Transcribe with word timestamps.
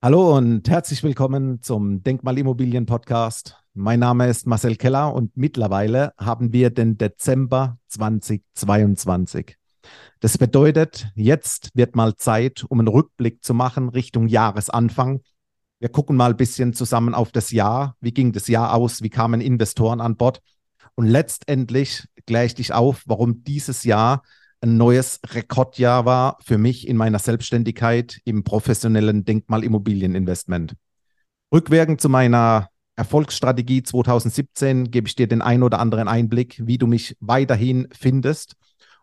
Hallo 0.00 0.36
und 0.36 0.68
herzlich 0.70 1.02
willkommen 1.02 1.60
zum 1.60 2.04
Denkmalimmobilien 2.04 2.86
Podcast. 2.86 3.56
Mein 3.74 3.98
Name 3.98 4.28
ist 4.28 4.46
Marcel 4.46 4.76
Keller 4.76 5.12
und 5.12 5.36
mittlerweile 5.36 6.12
haben 6.16 6.52
wir 6.52 6.70
den 6.70 6.98
Dezember 6.98 7.80
2022. 7.88 9.56
Das 10.20 10.38
bedeutet, 10.38 11.08
jetzt 11.16 11.70
wird 11.74 11.96
mal 11.96 12.14
Zeit, 12.14 12.64
um 12.68 12.78
einen 12.78 12.86
Rückblick 12.86 13.42
zu 13.42 13.54
machen 13.54 13.88
Richtung 13.88 14.28
Jahresanfang. 14.28 15.20
Wir 15.80 15.88
gucken 15.88 16.14
mal 16.14 16.30
ein 16.30 16.36
bisschen 16.36 16.74
zusammen 16.74 17.12
auf 17.12 17.32
das 17.32 17.50
Jahr. 17.50 17.96
Wie 18.00 18.14
ging 18.14 18.30
das 18.30 18.46
Jahr 18.46 18.74
aus? 18.74 19.02
Wie 19.02 19.10
kamen 19.10 19.40
Investoren 19.40 20.00
an 20.00 20.16
Bord? 20.16 20.42
Und 20.94 21.06
letztendlich 21.06 22.06
kläre 22.24 22.46
ich 22.46 22.54
dich 22.54 22.72
auf, 22.72 23.02
warum 23.06 23.42
dieses 23.42 23.82
Jahr 23.82 24.22
ein 24.60 24.76
neues 24.76 25.20
Rekordjahr 25.26 26.04
war 26.04 26.38
für 26.44 26.58
mich 26.58 26.88
in 26.88 26.96
meiner 26.96 27.18
Selbstständigkeit 27.18 28.20
im 28.24 28.44
professionellen 28.44 29.24
Denkmalimmobilieninvestment. 29.24 30.74
Rückwirkend 31.52 32.00
zu 32.00 32.08
meiner 32.08 32.68
Erfolgsstrategie 32.96 33.84
2017 33.84 34.90
gebe 34.90 35.06
ich 35.06 35.14
dir 35.14 35.28
den 35.28 35.40
ein 35.40 35.62
oder 35.62 35.78
anderen 35.78 36.08
Einblick, 36.08 36.60
wie 36.66 36.78
du 36.78 36.86
mich 36.88 37.16
weiterhin 37.20 37.88
findest 37.92 38.56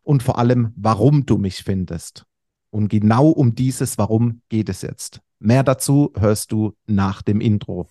und 0.04 0.22
vor 0.22 0.38
allem, 0.38 0.74
warum 0.76 1.26
du 1.26 1.38
mich 1.38 1.64
findest. 1.64 2.26
Und 2.70 2.90
genau 2.90 3.30
um 3.30 3.56
dieses 3.56 3.98
Warum 3.98 4.42
geht 4.50 4.68
es 4.68 4.82
jetzt. 4.82 5.22
Mehr 5.40 5.64
dazu 5.64 6.12
hörst 6.18 6.52
du 6.52 6.76
nach 6.86 7.22
dem 7.22 7.40
Intro. 7.40 7.88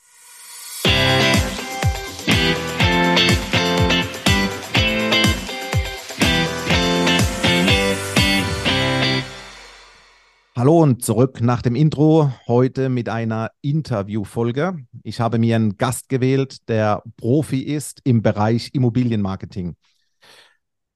Hallo 10.65 10.83
und 10.83 11.05
zurück 11.05 11.43
nach 11.43 11.61
dem 11.61 11.75
Intro. 11.75 12.33
Heute 12.47 12.89
mit 12.89 13.11
einer 13.11 13.51
Interviewfolge. 13.61 14.79
Ich 15.03 15.21
habe 15.21 15.39
mir 15.39 15.57
einen 15.57 15.77
Gast 15.77 16.09
gewählt, 16.09 16.71
der 16.71 17.03
Profi 17.19 17.61
ist 17.61 18.01
im 18.05 18.23
Bereich 18.23 18.71
Immobilienmarketing. 18.73 19.77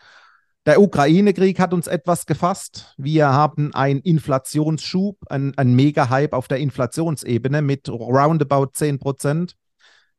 der 0.70 0.82
Ukraine-Krieg 0.82 1.60
hat 1.60 1.74
uns 1.74 1.88
etwas 1.88 2.28
gefasst. 2.28 2.94
Wir 2.96 3.30
haben 3.30 3.74
einen 3.74 4.02
Inflationsschub, 4.02 5.18
einen, 5.28 5.56
Mega-Hype 5.58 6.34
auf 6.34 6.48
der 6.48 6.60
Inflationsebene 6.60 7.64
mit 7.64 7.90
roundabout 7.90 8.68
10 8.74 9.00
Prozent. 9.00 9.56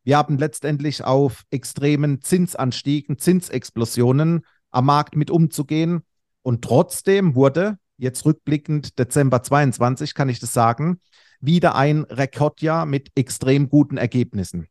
Wir 0.03 0.19
haben 0.19 0.39
letztendlich 0.39 1.05
auf 1.05 1.45
extremen 1.53 2.21
Zinsanstiegen, 2.21 3.17
Zinsexplosionen 3.17 4.45
am 4.73 4.87
Markt 4.87 5.15
mit 5.15 5.31
umzugehen. 5.31 6.03
Und 6.43 6.65
trotzdem 6.65 7.37
wurde, 7.37 7.79
jetzt 7.97 8.25
rückblickend 8.25 8.99
Dezember 8.99 9.45
22, 9.45 10.15
kann 10.15 10.29
ich 10.29 10.41
das 10.41 10.53
sagen, 10.53 11.01
wieder 11.41 11.77
ein 11.77 12.03
Rekordjahr 12.03 12.87
mit 12.87 13.13
extrem 13.15 13.69
guten 13.69 13.99
Ergebnissen. 13.99 14.67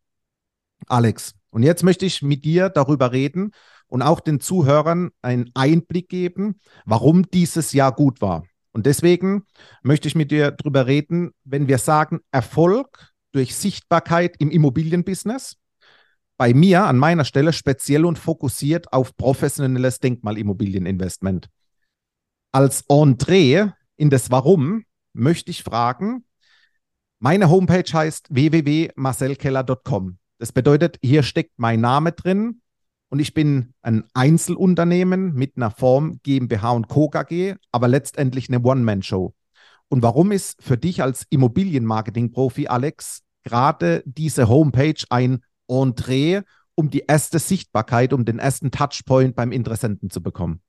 Alex, 0.87 1.35
und 1.51 1.63
jetzt 1.63 1.83
möchte 1.83 2.05
ich 2.05 2.21
mit 2.21 2.43
dir 2.43 2.67
darüber 2.67 3.13
reden, 3.13 3.51
und 3.89 4.01
auch 4.01 4.19
den 4.19 4.39
Zuhörern 4.39 5.09
einen 5.21 5.51
Einblick 5.53 6.09
geben, 6.09 6.59
warum 6.85 7.29
dieses 7.29 7.73
Jahr 7.73 7.91
gut 7.91 8.21
war. 8.21 8.45
Und 8.71 8.85
deswegen 8.85 9.43
möchte 9.83 10.07
ich 10.07 10.15
mit 10.15 10.31
dir 10.31 10.51
darüber 10.51 10.87
reden, 10.87 11.31
wenn 11.43 11.67
wir 11.67 11.79
sagen 11.79 12.19
Erfolg 12.31 13.11
durch 13.31 13.55
Sichtbarkeit 13.55 14.35
im 14.39 14.51
Immobilienbusiness. 14.51 15.57
Bei 16.37 16.53
mir 16.53 16.85
an 16.85 16.97
meiner 16.97 17.25
Stelle 17.25 17.51
speziell 17.51 18.05
und 18.05 18.17
fokussiert 18.17 18.93
auf 18.93 19.17
professionelles 19.17 19.99
Denkmalimmobilieninvestment. 19.99 21.49
Als 22.51 22.83
Entree 22.87 23.71
in 23.97 24.09
das 24.09 24.31
Warum 24.31 24.85
möchte 25.13 25.51
ich 25.51 25.63
fragen, 25.63 26.23
meine 27.19 27.49
Homepage 27.49 27.91
heißt 27.91 28.27
www.marcelkeller.com. 28.29 30.17
Das 30.37 30.53
bedeutet, 30.53 30.97
hier 31.03 31.23
steckt 31.23 31.51
mein 31.57 31.81
Name 31.81 32.13
drin, 32.13 32.61
und 33.09 33.19
ich 33.19 33.33
bin 33.33 33.73
ein 33.81 34.03
Einzelunternehmen 34.13 35.33
mit 35.33 35.57
einer 35.57 35.71
Form 35.71 36.19
GmbH 36.23 36.71
und 36.71 36.87
Co. 36.87 37.09
KG, 37.09 37.55
aber 37.71 37.87
letztendlich 37.87 38.49
eine 38.49 38.61
One-Man-Show. 38.61 39.33
Und 39.89 40.03
warum 40.03 40.31
ist 40.31 40.61
für 40.61 40.77
dich 40.77 41.01
als 41.01 41.25
Immobilienmarketing-Profi, 41.29 42.67
Alex, 42.67 43.23
gerade 43.43 44.03
diese 44.05 44.47
Homepage 44.47 45.03
ein 45.09 45.43
Entree, 45.67 46.41
um 46.75 46.89
die 46.89 47.03
erste 47.07 47.39
Sichtbarkeit, 47.39 48.13
um 48.13 48.25
den 48.25 48.39
ersten 48.39 48.71
Touchpoint 48.71 49.35
beim 49.35 49.51
Interessenten 49.51 50.09
zu 50.11 50.21
bekommen? 50.21 50.61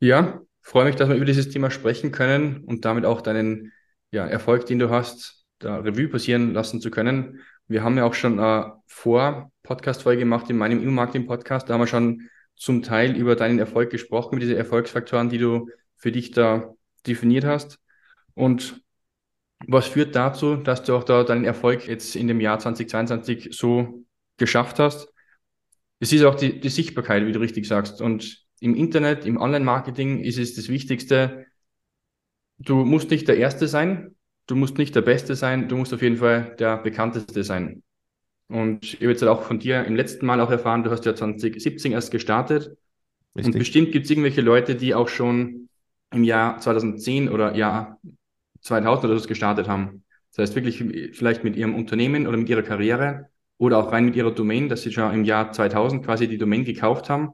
Ja, 0.00 0.42
freue 0.60 0.86
mich, 0.86 0.96
dass 0.96 1.08
wir 1.08 1.14
über 1.14 1.24
dieses 1.24 1.50
Thema 1.50 1.70
sprechen 1.70 2.10
können 2.10 2.64
und 2.64 2.84
damit 2.84 3.04
auch 3.04 3.20
deinen 3.20 3.72
ja, 4.10 4.26
Erfolg, 4.26 4.66
den 4.66 4.80
du 4.80 4.90
hast, 4.90 5.44
da 5.60 5.76
Revue 5.76 6.08
passieren 6.08 6.52
lassen 6.52 6.80
zu 6.80 6.90
können. 6.90 7.40
Wir 7.72 7.82
haben 7.82 7.96
ja 7.96 8.04
auch 8.04 8.12
schon 8.12 8.38
äh, 8.38 8.64
vor 8.86 9.50
Podcast-Folge 9.62 10.20
gemacht 10.20 10.50
in 10.50 10.58
meinem 10.58 10.82
Immo-Marketing-Podcast. 10.82 11.68
Da 11.68 11.74
haben 11.74 11.80
wir 11.80 11.86
schon 11.86 12.28
zum 12.54 12.82
Teil 12.82 13.16
über 13.16 13.34
deinen 13.34 13.58
Erfolg 13.58 13.88
gesprochen, 13.88 14.34
über 14.34 14.40
diese 14.40 14.56
Erfolgsfaktoren, 14.56 15.30
die 15.30 15.38
du 15.38 15.70
für 15.96 16.12
dich 16.12 16.32
da 16.32 16.74
definiert 17.06 17.44
hast. 17.44 17.78
Und 18.34 18.82
was 19.66 19.86
führt 19.86 20.14
dazu, 20.14 20.56
dass 20.56 20.82
du 20.82 20.94
auch 20.94 21.04
da 21.04 21.24
deinen 21.24 21.46
Erfolg 21.46 21.86
jetzt 21.88 22.14
in 22.14 22.28
dem 22.28 22.40
Jahr 22.40 22.58
2022 22.58 23.56
so 23.56 24.04
geschafft 24.36 24.78
hast? 24.78 25.08
Es 25.98 26.12
ist 26.12 26.24
auch 26.24 26.34
die, 26.34 26.60
die 26.60 26.68
Sichtbarkeit, 26.68 27.26
wie 27.26 27.32
du 27.32 27.40
richtig 27.40 27.66
sagst. 27.66 28.02
Und 28.02 28.44
im 28.60 28.74
Internet, 28.74 29.24
im 29.24 29.38
Online-Marketing 29.38 30.20
ist 30.20 30.38
es 30.38 30.54
das 30.54 30.68
Wichtigste. 30.68 31.46
Du 32.58 32.84
musst 32.84 33.10
nicht 33.10 33.28
der 33.28 33.38
Erste 33.38 33.66
sein, 33.66 34.14
du 34.52 34.56
musst 34.58 34.76
nicht 34.76 34.94
der 34.94 35.00
Beste 35.00 35.34
sein, 35.34 35.66
du 35.66 35.78
musst 35.78 35.94
auf 35.94 36.02
jeden 36.02 36.18
Fall 36.18 36.54
der 36.58 36.76
Bekannteste 36.76 37.42
sein. 37.42 37.82
Und 38.48 38.84
ich 38.84 38.96
habe 38.96 39.06
jetzt 39.06 39.24
auch 39.24 39.44
von 39.44 39.58
dir 39.58 39.82
im 39.86 39.96
letzten 39.96 40.26
Mal 40.26 40.42
auch 40.42 40.50
erfahren, 40.50 40.84
du 40.84 40.90
hast 40.90 41.06
ja 41.06 41.14
2017 41.14 41.90
erst 41.92 42.10
gestartet. 42.10 42.76
Richtig. 43.34 43.46
Und 43.46 43.58
bestimmt 43.58 43.92
gibt 43.92 44.04
es 44.04 44.10
irgendwelche 44.10 44.42
Leute, 44.42 44.74
die 44.74 44.94
auch 44.94 45.08
schon 45.08 45.70
im 46.12 46.22
Jahr 46.22 46.60
2010 46.60 47.30
oder 47.30 47.56
Jahr 47.56 47.98
2000 48.60 49.06
oder 49.06 49.18
so 49.18 49.26
gestartet 49.26 49.68
haben. 49.68 50.04
Das 50.28 50.42
heißt 50.42 50.54
wirklich 50.54 50.84
vielleicht 51.16 51.44
mit 51.44 51.56
ihrem 51.56 51.74
Unternehmen 51.74 52.26
oder 52.26 52.36
mit 52.36 52.50
ihrer 52.50 52.62
Karriere 52.62 53.30
oder 53.56 53.78
auch 53.78 53.90
rein 53.90 54.04
mit 54.04 54.16
ihrer 54.16 54.32
Domain, 54.32 54.68
dass 54.68 54.82
sie 54.82 54.92
schon 54.92 55.14
im 55.14 55.24
Jahr 55.24 55.50
2000 55.50 56.04
quasi 56.04 56.28
die 56.28 56.36
Domain 56.36 56.66
gekauft 56.66 57.08
haben. 57.08 57.30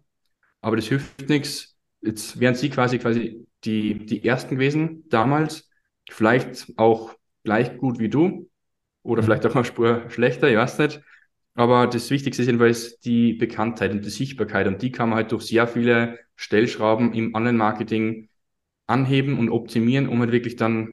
Aber 0.61 0.77
das 0.77 0.87
hilft 0.87 1.29
nichts. 1.29 1.77
Jetzt 2.01 2.39
wären 2.39 2.55
sie 2.55 2.71
quasi 2.71 3.01
quasi 3.01 3.45
die, 3.65 4.07
die 4.07 4.25
ersten 4.25 4.55
gewesen 4.55 5.03
damals. 5.09 5.68
Vielleicht 6.11 6.73
auch 6.77 7.15
gleich 7.45 7.77
gut 7.79 7.99
wie 7.99 8.09
du 8.09 8.49
oder 9.03 9.23
mhm. 9.23 9.27
vielleicht 9.27 9.47
auch 9.47 9.55
eine 9.55 9.65
Spur 9.65 10.05
schlechter, 10.09 10.51
ich 10.51 10.57
weiß 10.57 10.79
nicht. 10.79 11.01
Aber 11.55 11.87
das 11.89 12.11
Wichtigste 12.11 12.43
ist 12.43 12.47
jedenfalls 12.47 13.01
die 13.01 13.33
Bekanntheit 13.33 13.91
und 13.91 14.05
die 14.05 14.11
Sichtbarkeit. 14.11 14.69
Und 14.69 14.81
die 14.81 14.93
kann 14.93 15.09
man 15.09 15.17
halt 15.17 15.33
durch 15.33 15.45
sehr 15.45 15.67
viele 15.67 16.19
Stellschrauben 16.37 17.13
im 17.15 17.35
Online-Marketing 17.35 18.29
anheben 18.87 19.39
und 19.39 19.51
optimieren, 19.51 20.09
um 20.09 20.21
halt 20.21 20.31
wirklich 20.31 20.55
dann 20.55 20.93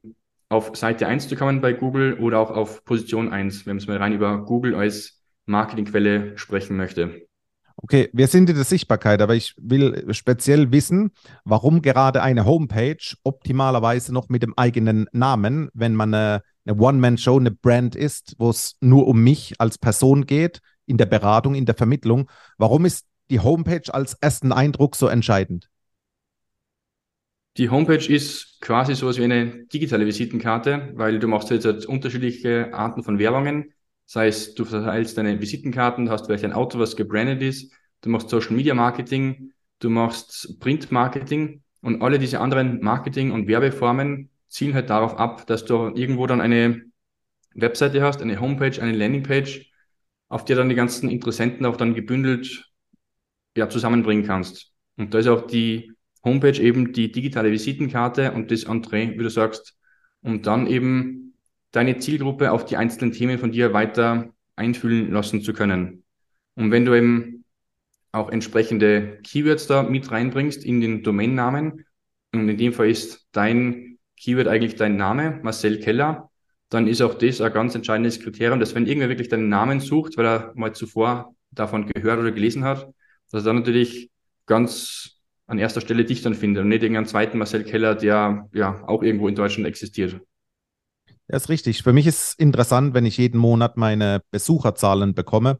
auf 0.49 0.75
Seite 0.75 1.07
1 1.07 1.27
zu 1.27 1.35
kommen 1.35 1.61
bei 1.61 1.73
Google 1.73 2.15
oder 2.15 2.39
auch 2.39 2.51
auf 2.51 2.83
Position 2.83 3.31
1, 3.31 3.65
wenn 3.65 3.75
man 3.75 3.77
es 3.77 3.87
mal 3.87 3.97
rein 3.97 4.13
über 4.13 4.43
Google 4.43 4.75
als 4.75 5.23
Marketingquelle 5.45 6.37
sprechen 6.37 6.77
möchte. 6.77 7.27
Okay, 7.77 8.09
wir 8.13 8.27
sind 8.27 8.49
in 8.49 8.55
der 8.55 8.63
Sichtbarkeit, 8.63 9.21
aber 9.21 9.35
ich 9.35 9.53
will 9.57 10.05
speziell 10.13 10.71
wissen, 10.71 11.11
warum 11.43 11.81
gerade 11.81 12.21
eine 12.23 12.45
Homepage 12.45 13.15
optimalerweise 13.23 14.13
noch 14.13 14.29
mit 14.29 14.43
dem 14.43 14.57
eigenen 14.57 15.07
Namen, 15.11 15.69
wenn 15.73 15.93
man 15.93 16.13
eine, 16.13 16.41
One-Man-Show, 16.67 17.37
eine 17.37 17.51
Brand 17.51 17.95
ist, 17.95 18.35
wo 18.39 18.49
es 18.49 18.77
nur 18.79 19.07
um 19.07 19.23
mich 19.23 19.59
als 19.59 19.77
Person 19.77 20.25
geht, 20.25 20.61
in 20.85 20.97
der 20.97 21.05
Beratung, 21.05 21.53
in 21.53 21.65
der 21.65 21.75
Vermittlung, 21.75 22.29
warum 22.57 22.85
ist 22.85 23.05
die 23.29 23.39
Homepage 23.39 23.93
als 23.93 24.13
ersten 24.21 24.51
Eindruck 24.51 24.95
so 24.95 25.07
entscheidend? 25.07 25.69
Die 27.57 27.69
Homepage 27.69 28.05
ist 28.05 28.57
quasi 28.61 28.95
so 28.95 29.15
wie 29.15 29.23
eine 29.23 29.65
digitale 29.67 30.05
Visitenkarte, 30.05 30.91
weil 30.95 31.19
du 31.19 31.27
machst 31.27 31.49
jetzt 31.51 31.65
halt 31.65 31.85
unterschiedliche 31.85 32.73
Arten 32.73 33.03
von 33.03 33.17
Werbungen. 33.17 33.73
Das 34.07 34.15
heißt, 34.17 34.59
du 34.59 34.65
verteilst 34.65 35.17
deine 35.17 35.39
Visitenkarten, 35.41 36.09
hast 36.09 36.27
vielleicht 36.27 36.45
ein 36.45 36.53
Auto, 36.53 36.79
was 36.79 36.95
gebrandet 36.95 37.41
ist, 37.41 37.73
du 38.01 38.09
machst 38.09 38.29
Social 38.29 38.55
Media 38.55 38.73
Marketing, 38.73 39.51
du 39.79 39.89
machst 39.89 40.59
Print 40.59 40.91
Marketing 40.91 41.63
und 41.81 42.01
alle 42.01 42.19
diese 42.19 42.39
anderen 42.39 42.81
Marketing- 42.81 43.31
und 43.31 43.47
Werbeformen 43.47 44.29
zielen 44.47 44.73
halt 44.73 44.89
darauf 44.89 45.17
ab, 45.17 45.47
dass 45.47 45.65
du 45.65 45.89
irgendwo 45.95 46.27
dann 46.27 46.41
eine 46.41 46.83
Webseite 47.55 48.01
hast, 48.03 48.21
eine 48.21 48.39
Homepage, 48.39 48.81
eine 48.81 48.95
Landingpage, 48.95 49.71
auf 50.27 50.45
der 50.45 50.55
dann 50.55 50.69
die 50.69 50.75
ganzen 50.75 51.09
Interessenten 51.09 51.65
auch 51.65 51.77
dann 51.77 51.93
gebündelt 51.93 52.71
ja, 53.55 53.69
zusammenbringen 53.69 54.25
kannst. 54.25 54.73
Und 54.97 55.13
da 55.13 55.19
ist 55.19 55.27
auch 55.27 55.47
die 55.47 55.91
Homepage 56.23 56.61
eben 56.61 56.93
die 56.93 57.11
digitale 57.11 57.51
Visitenkarte 57.51 58.31
und 58.31 58.51
das 58.51 58.63
Entree, 58.63 59.11
wie 59.11 59.23
du 59.23 59.29
sagst, 59.29 59.77
um 60.21 60.41
dann 60.41 60.67
eben 60.67 61.24
deine 61.75 61.97
Zielgruppe 61.97 62.51
auf 62.51 62.65
die 62.65 62.77
einzelnen 62.77 63.11
Themen 63.11 63.37
von 63.37 63.51
dir 63.51 63.73
weiter 63.73 64.33
einfühlen 64.55 65.11
lassen 65.11 65.41
zu 65.41 65.53
können. 65.53 66.03
Und 66.55 66.71
wenn 66.71 66.85
du 66.85 66.95
eben 66.95 67.43
auch 68.11 68.29
entsprechende 68.29 69.19
Keywords 69.23 69.67
da 69.67 69.83
mit 69.83 70.09
reinbringst 70.09 70.63
in 70.63 70.79
den 70.79 71.03
Domainnamen, 71.03 71.85
und 72.31 72.49
in 72.49 72.57
dem 72.57 72.73
Fall 72.73 72.89
ist 72.89 73.27
dein 73.31 73.97
Keyword 74.17 74.47
eigentlich 74.47 74.75
dein 74.75 74.97
Name, 74.97 75.39
Marcel 75.43 75.79
Keller, 75.79 76.29
dann 76.69 76.87
ist 76.87 77.01
auch 77.01 77.13
das 77.13 77.41
ein 77.41 77.53
ganz 77.53 77.75
entscheidendes 77.75 78.19
Kriterium, 78.19 78.59
dass 78.59 78.75
wenn 78.75 78.87
irgendwer 78.87 79.09
wirklich 79.09 79.29
deinen 79.29 79.49
Namen 79.49 79.79
sucht, 79.79 80.17
weil 80.17 80.25
er 80.25 80.51
mal 80.55 80.73
zuvor 80.73 81.35
davon 81.51 81.87
gehört 81.87 82.19
oder 82.19 82.31
gelesen 82.31 82.63
hat, 82.63 82.87
dass 83.31 83.43
er 83.43 83.47
dann 83.47 83.57
natürlich 83.57 84.09
ganz 84.45 85.21
an 85.47 85.59
erster 85.59 85.81
Stelle 85.81 86.05
dich 86.05 86.21
dann 86.21 86.33
findet 86.33 86.63
und 86.63 86.69
nicht 86.69 86.83
irgendeinen 86.83 87.05
zweiten 87.05 87.37
Marcel 87.37 87.63
Keller, 87.63 87.95
der 87.95 88.49
ja 88.53 88.83
auch 88.87 89.03
irgendwo 89.03 89.27
in 89.27 89.35
Deutschland 89.35 89.67
existiert. 89.67 90.19
Ja, 91.27 91.37
ist 91.37 91.49
richtig. 91.49 91.81
Für 91.81 91.93
mich 91.93 92.05
ist 92.05 92.39
interessant, 92.39 92.93
wenn 92.93 93.05
ich 93.05 93.17
jeden 93.17 93.39
Monat 93.39 93.77
meine 93.77 94.21
Besucherzahlen 94.31 95.15
bekomme. 95.15 95.57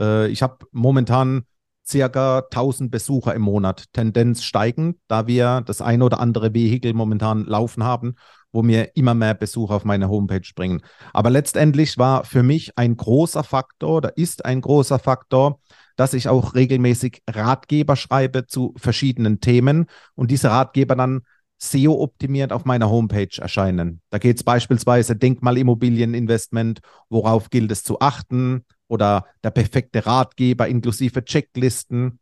Äh, 0.00 0.28
ich 0.28 0.42
habe 0.42 0.66
momentan 0.72 1.44
circa 1.86 2.42
1000 2.50 2.90
Besucher 2.90 3.34
im 3.34 3.42
Monat, 3.42 3.84
Tendenz 3.92 4.42
steigend, 4.42 4.96
da 5.08 5.26
wir 5.26 5.62
das 5.66 5.82
eine 5.82 6.04
oder 6.04 6.20
andere 6.20 6.54
Vehikel 6.54 6.94
momentan 6.94 7.44
laufen 7.44 7.84
haben, 7.84 8.14
wo 8.52 8.62
mir 8.62 8.96
immer 8.96 9.14
mehr 9.14 9.34
Besucher 9.34 9.74
auf 9.74 9.84
meine 9.84 10.08
Homepage 10.08 10.48
bringen. 10.54 10.82
Aber 11.12 11.28
letztendlich 11.28 11.98
war 11.98 12.24
für 12.24 12.42
mich 12.42 12.78
ein 12.78 12.96
großer 12.96 13.44
Faktor 13.44 13.96
oder 13.96 14.16
ist 14.16 14.44
ein 14.44 14.60
großer 14.60 14.98
Faktor, 14.98 15.60
dass 15.96 16.14
ich 16.14 16.28
auch 16.28 16.54
regelmäßig 16.54 17.22
Ratgeber 17.28 17.96
schreibe 17.96 18.46
zu 18.46 18.74
verschiedenen 18.76 19.40
Themen 19.40 19.86
und 20.14 20.30
diese 20.30 20.50
Ratgeber 20.50 20.96
dann 20.96 21.22
SEO-optimiert 21.62 22.52
auf 22.52 22.64
meiner 22.64 22.90
Homepage 22.90 23.40
erscheinen. 23.40 24.00
Da 24.10 24.18
geht 24.18 24.36
es 24.36 24.42
beispielsweise 24.42 25.14
Denkmalimmobilieninvestment, 25.16 26.80
worauf 27.08 27.50
gilt 27.50 27.70
es 27.70 27.84
zu 27.84 28.00
achten, 28.00 28.64
oder 28.88 29.24
der 29.42 29.50
perfekte 29.50 30.04
Ratgeber 30.04 30.68
inklusive 30.68 31.24
Checklisten 31.24 32.18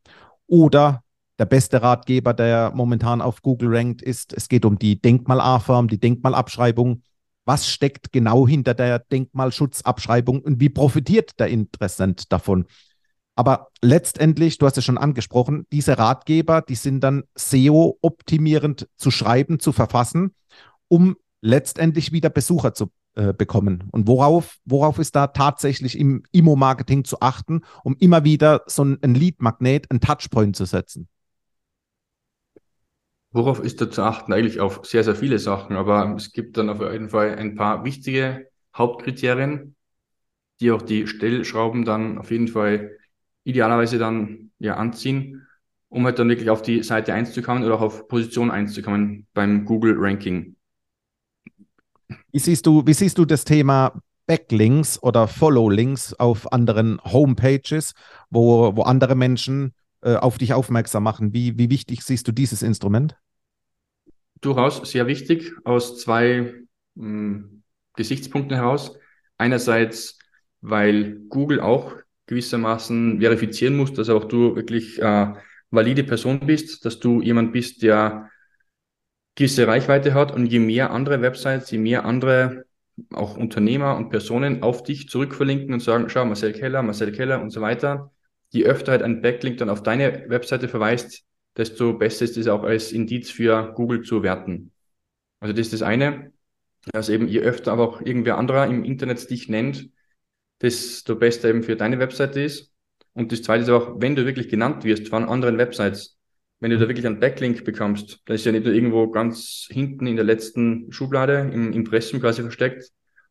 oder 0.46 1.02
der 1.40 1.46
beste 1.46 1.82
Ratgeber, 1.82 2.32
der 2.32 2.70
momentan 2.72 3.20
auf 3.20 3.42
Google 3.42 3.74
rankt, 3.74 4.02
ist, 4.02 4.32
es 4.32 4.48
geht 4.48 4.64
um 4.64 4.78
die 4.78 5.00
Denkmal-A-Form, 5.00 5.88
die 5.88 5.98
Denkmalabschreibung. 5.98 7.02
Was 7.44 7.66
steckt 7.66 8.12
genau 8.12 8.46
hinter 8.46 8.74
der 8.74 9.00
Denkmalschutzabschreibung 9.00 10.42
und 10.42 10.60
wie 10.60 10.68
profitiert 10.68 11.40
der 11.40 11.48
Interessent 11.48 12.30
davon? 12.30 12.66
Aber 13.40 13.68
letztendlich, 13.80 14.58
du 14.58 14.66
hast 14.66 14.76
es 14.76 14.84
schon 14.84 14.98
angesprochen, 14.98 15.64
diese 15.72 15.96
Ratgeber, 15.96 16.60
die 16.60 16.74
sind 16.74 17.00
dann 17.00 17.24
SEO-optimierend 17.34 18.86
zu 18.98 19.10
schreiben, 19.10 19.58
zu 19.58 19.72
verfassen, 19.72 20.34
um 20.88 21.16
letztendlich 21.40 22.12
wieder 22.12 22.28
Besucher 22.28 22.74
zu 22.74 22.90
äh, 23.14 23.32
bekommen. 23.32 23.88
Und 23.92 24.06
worauf, 24.06 24.58
worauf 24.66 24.98
ist 24.98 25.16
da 25.16 25.28
tatsächlich 25.28 25.98
im 25.98 26.22
Immo-Marketing 26.32 27.04
zu 27.04 27.22
achten, 27.22 27.62
um 27.82 27.96
immer 27.98 28.24
wieder 28.24 28.60
so 28.66 28.84
ein 28.84 29.14
Lead-Magnet, 29.14 29.90
ein 29.90 30.02
Touchpoint 30.02 30.54
zu 30.54 30.66
setzen? 30.66 31.08
Worauf 33.30 33.60
ist 33.60 33.80
da 33.80 33.90
zu 33.90 34.02
achten? 34.02 34.34
Eigentlich 34.34 34.60
auf 34.60 34.84
sehr, 34.84 35.02
sehr 35.02 35.16
viele 35.16 35.38
Sachen, 35.38 35.76
aber 35.76 36.14
es 36.14 36.32
gibt 36.32 36.58
dann 36.58 36.68
auf 36.68 36.82
jeden 36.82 37.08
Fall 37.08 37.36
ein 37.36 37.54
paar 37.54 37.84
wichtige 37.84 38.48
Hauptkriterien, 38.76 39.76
die 40.60 40.72
auch 40.72 40.82
die 40.82 41.06
Stellschrauben 41.06 41.86
dann 41.86 42.18
auf 42.18 42.30
jeden 42.30 42.48
Fall 42.48 42.98
idealerweise 43.44 43.98
dann 43.98 44.50
ja 44.58 44.76
anziehen, 44.76 45.46
um 45.88 46.04
halt 46.04 46.18
dann 46.18 46.28
wirklich 46.28 46.50
auf 46.50 46.62
die 46.62 46.82
Seite 46.82 47.14
1 47.14 47.32
zu 47.32 47.42
kommen 47.42 47.64
oder 47.64 47.74
auch 47.74 47.80
auf 47.80 48.08
Position 48.08 48.50
1 48.50 48.72
zu 48.72 48.82
kommen 48.82 49.26
beim 49.34 49.64
Google 49.64 49.94
Ranking. 49.96 50.56
Wie 52.32 52.38
siehst 52.38 52.66
du, 52.66 52.86
wie 52.86 52.94
siehst 52.94 53.18
du 53.18 53.24
das 53.24 53.44
Thema 53.44 54.00
Backlinks 54.26 55.02
oder 55.02 55.26
Follow-Links 55.26 56.14
auf 56.14 56.52
anderen 56.52 57.00
Homepages, 57.04 57.94
wo, 58.30 58.76
wo 58.76 58.82
andere 58.82 59.16
Menschen 59.16 59.74
äh, 60.02 60.14
auf 60.14 60.38
dich 60.38 60.52
aufmerksam 60.52 61.02
machen? 61.02 61.32
Wie, 61.32 61.58
wie 61.58 61.70
wichtig 61.70 62.02
siehst 62.02 62.28
du 62.28 62.32
dieses 62.32 62.62
Instrument? 62.62 63.16
Durchaus 64.40 64.88
sehr 64.88 65.06
wichtig 65.06 65.52
aus 65.64 65.98
zwei 66.00 66.54
mh, 66.94 67.04
hm, 67.04 67.62
Gesichtspunkten 67.96 68.56
heraus. 68.56 68.96
Einerseits, 69.36 70.18
weil 70.60 71.20
Google 71.28 71.60
auch 71.60 71.94
gewissermaßen 72.30 73.20
verifizieren 73.20 73.76
muss, 73.76 73.92
dass 73.92 74.08
auch 74.08 74.24
du 74.24 74.56
wirklich 74.56 75.00
äh, 75.02 75.34
valide 75.70 76.04
Person 76.04 76.40
bist, 76.40 76.84
dass 76.84 76.98
du 76.98 77.20
jemand 77.20 77.52
bist, 77.52 77.82
der 77.82 78.30
gewisse 79.34 79.66
Reichweite 79.66 80.14
hat 80.14 80.32
und 80.32 80.46
je 80.46 80.60
mehr 80.60 80.90
andere 80.90 81.20
Websites, 81.20 81.70
je 81.70 81.78
mehr 81.78 82.04
andere 82.04 82.64
auch 83.12 83.36
Unternehmer 83.36 83.96
und 83.96 84.10
Personen 84.10 84.62
auf 84.62 84.82
dich 84.82 85.08
zurückverlinken 85.08 85.72
und 85.72 85.80
sagen, 85.80 86.08
schau, 86.08 86.24
Marcel 86.24 86.52
Keller, 86.52 86.82
Marcel 86.82 87.12
Keller 87.12 87.40
und 87.40 87.50
so 87.50 87.60
weiter, 87.60 88.10
je 88.50 88.64
öfter 88.64 88.92
halt 88.92 89.02
ein 89.02 89.22
Backlink 89.22 89.58
dann 89.58 89.70
auf 89.70 89.82
deine 89.82 90.28
Webseite 90.28 90.68
verweist, 90.68 91.24
desto 91.56 91.94
besser 91.94 92.24
ist 92.24 92.36
es 92.36 92.48
auch 92.48 92.62
als 92.62 92.92
Indiz 92.92 93.30
für 93.30 93.72
Google 93.74 94.02
zu 94.02 94.22
werten. 94.22 94.72
Also 95.40 95.52
das 95.52 95.66
ist 95.66 95.72
das 95.72 95.82
eine. 95.82 96.32
Also 96.92 97.12
eben 97.12 97.28
je 97.28 97.40
öfter 97.40 97.72
aber 97.72 97.88
auch 97.88 98.00
irgendwer 98.00 98.38
anderer 98.38 98.66
im 98.66 98.84
Internet 98.84 99.28
dich 99.30 99.48
nennt, 99.48 99.90
desto 100.62 101.16
besser 101.16 101.48
eben 101.48 101.62
für 101.62 101.76
deine 101.76 101.98
Webseite 101.98 102.40
ist. 102.40 102.72
Und 103.12 103.32
das 103.32 103.42
zweite 103.42 103.64
ist 103.64 103.70
auch, 103.70 104.00
wenn 104.00 104.14
du 104.14 104.24
wirklich 104.24 104.48
genannt 104.48 104.84
wirst 104.84 105.08
von 105.08 105.24
anderen 105.24 105.58
Websites, 105.58 106.18
wenn 106.60 106.70
du 106.70 106.78
da 106.78 106.86
wirklich 106.86 107.06
einen 107.06 107.20
Backlink 107.20 107.64
bekommst, 107.64 108.20
dann 108.26 108.34
ist 108.34 108.44
ja 108.44 108.52
nicht 108.52 108.64
nur 108.64 108.74
irgendwo 108.74 109.08
ganz 109.10 109.66
hinten 109.70 110.06
in 110.06 110.16
der 110.16 110.24
letzten 110.24 110.92
Schublade 110.92 111.50
im 111.52 111.72
Impressum 111.72 112.20
quasi 112.20 112.42
versteckt, 112.42 112.90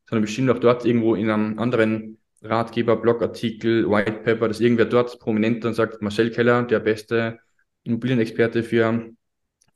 sondern 0.09 0.23
bestimmt 0.23 0.49
auch 0.49 0.59
dort 0.59 0.85
irgendwo 0.85 1.15
in 1.15 1.29
einem 1.29 1.59
anderen 1.59 2.17
Ratgeber, 2.41 2.95
Blogartikel, 2.95 3.89
White 3.89 4.23
Paper, 4.23 4.47
dass 4.47 4.59
irgendwer 4.59 4.85
dort 4.85 5.19
prominent 5.19 5.63
dann 5.63 5.73
sagt, 5.73 6.01
Marcel 6.01 6.31
Keller, 6.31 6.63
der 6.63 6.79
beste 6.79 7.39
Immobilienexperte 7.83 8.63
für 8.63 9.11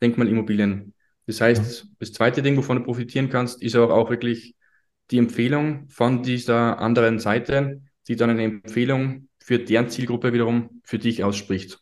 Denkmalimmobilien. 0.01 0.93
Das 1.27 1.39
heißt, 1.39 1.87
das 1.99 2.11
zweite 2.11 2.41
Ding, 2.41 2.57
wovon 2.57 2.77
du 2.77 2.83
profitieren 2.83 3.29
kannst, 3.29 3.61
ist 3.61 3.75
auch, 3.75 3.89
auch 3.89 4.09
wirklich 4.09 4.55
die 5.11 5.17
Empfehlung 5.17 5.87
von 5.89 6.23
dieser 6.23 6.79
anderen 6.79 7.19
Seite, 7.19 7.81
die 8.07 8.15
dann 8.15 8.29
eine 8.29 8.43
Empfehlung 8.43 9.27
für 9.39 9.59
deren 9.59 9.89
Zielgruppe 9.89 10.33
wiederum 10.33 10.81
für 10.83 10.99
dich 10.99 11.23
ausspricht. 11.23 11.79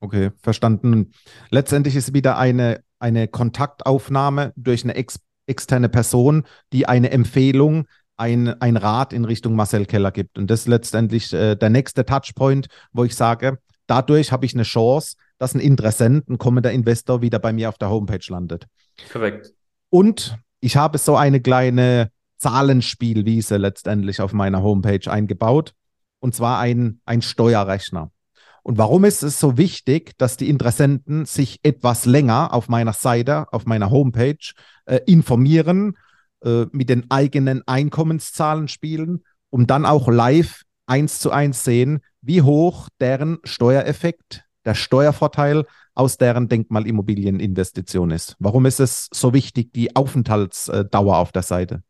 Okay, 0.00 0.30
verstanden. 0.42 1.12
Letztendlich 1.50 1.96
ist 1.96 2.12
wieder 2.12 2.36
eine, 2.36 2.82
eine 2.98 3.28
Kontaktaufnahme 3.28 4.52
durch 4.56 4.84
eine 4.84 4.94
ex 4.94 5.20
externe 5.48 5.88
Person, 5.88 6.44
die 6.72 6.86
eine 6.86 7.12
Empfehlung, 7.12 7.86
ein, 8.16 8.60
ein 8.60 8.76
Rat 8.76 9.12
in 9.12 9.24
Richtung 9.24 9.54
Marcel 9.54 9.86
Keller 9.86 10.10
gibt. 10.10 10.38
Und 10.38 10.50
das 10.50 10.60
ist 10.60 10.66
letztendlich 10.66 11.32
äh, 11.32 11.54
der 11.54 11.70
nächste 11.70 12.04
Touchpoint, 12.04 12.66
wo 12.92 13.04
ich 13.04 13.14
sage, 13.14 13.58
dadurch 13.86 14.32
habe 14.32 14.44
ich 14.44 14.54
eine 14.54 14.64
Chance, 14.64 15.16
dass 15.38 15.54
ein 15.54 15.60
Interessent, 15.60 16.28
ein 16.28 16.38
kommender 16.38 16.72
Investor 16.72 17.22
wieder 17.22 17.38
bei 17.38 17.52
mir 17.52 17.68
auf 17.68 17.78
der 17.78 17.90
Homepage 17.90 18.24
landet. 18.28 18.66
Korrekt. 19.12 19.52
Und 19.90 20.36
ich 20.66 20.76
habe 20.76 20.98
so 20.98 21.14
eine 21.14 21.40
kleine 21.40 22.10
Zahlenspielwiese 22.38 23.56
letztendlich 23.56 24.20
auf 24.20 24.32
meiner 24.32 24.64
Homepage 24.64 25.08
eingebaut. 25.08 25.74
Und 26.18 26.34
zwar 26.34 26.58
ein, 26.58 27.00
ein 27.04 27.22
Steuerrechner. 27.22 28.10
Und 28.64 28.76
warum 28.76 29.04
ist 29.04 29.22
es 29.22 29.38
so 29.38 29.56
wichtig, 29.56 30.18
dass 30.18 30.36
die 30.36 30.48
Interessenten 30.48 31.24
sich 31.24 31.60
etwas 31.62 32.04
länger 32.04 32.52
auf 32.52 32.68
meiner 32.68 32.94
Seite, 32.94 33.46
auf 33.52 33.64
meiner 33.64 33.90
Homepage 33.90 34.54
äh, 34.86 34.98
informieren, 35.06 35.96
äh, 36.44 36.66
mit 36.72 36.88
den 36.88 37.12
eigenen 37.12 37.62
Einkommenszahlen 37.68 38.66
spielen, 38.66 39.22
um 39.50 39.68
dann 39.68 39.86
auch 39.86 40.08
live 40.08 40.62
eins 40.86 41.20
zu 41.20 41.30
eins 41.30 41.62
sehen, 41.62 42.00
wie 42.22 42.42
hoch 42.42 42.88
deren 42.98 43.38
Steuereffekt, 43.44 44.42
der 44.64 44.74
Steuervorteil 44.74 45.64
aus 45.96 46.18
deren 46.18 46.48
Denkmalimmobilieninvestition 46.48 48.10
ist. 48.10 48.36
Warum 48.38 48.66
ist 48.66 48.80
es 48.80 49.08
so 49.12 49.34
wichtig, 49.34 49.72
die 49.72 49.96
Aufenthaltsdauer 49.96 51.18
auf 51.18 51.32
der 51.32 51.42
Seite? 51.42 51.82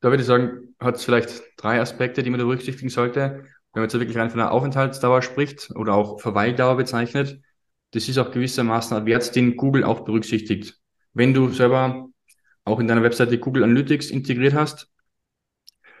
Da 0.00 0.10
würde 0.10 0.22
ich 0.22 0.26
sagen, 0.26 0.74
hat 0.78 0.96
es 0.96 1.04
vielleicht 1.04 1.42
drei 1.56 1.80
Aspekte, 1.80 2.22
die 2.22 2.30
man 2.30 2.38
da 2.38 2.46
berücksichtigen 2.46 2.88
sollte 2.88 3.44
wenn 3.72 3.82
man 3.82 3.90
jetzt 3.90 4.00
wirklich 4.00 4.16
rein 4.16 4.30
von 4.30 4.38
der 4.38 4.50
Aufenthaltsdauer 4.50 5.22
spricht 5.22 5.70
oder 5.74 5.94
auch 5.94 6.20
Verweildauer 6.20 6.76
bezeichnet, 6.76 7.40
das 7.92 8.08
ist 8.08 8.18
auch 8.18 8.32
gewissermaßen 8.32 8.96
ein 8.96 9.06
Wert, 9.06 9.34
den 9.36 9.56
Google 9.56 9.84
auch 9.84 10.00
berücksichtigt. 10.00 10.78
Wenn 11.12 11.32
du 11.32 11.50
selber 11.50 12.08
auch 12.64 12.80
in 12.80 12.88
deiner 12.88 13.04
Webseite 13.04 13.38
Google 13.38 13.62
Analytics 13.62 14.10
integriert 14.10 14.54
hast, 14.54 14.90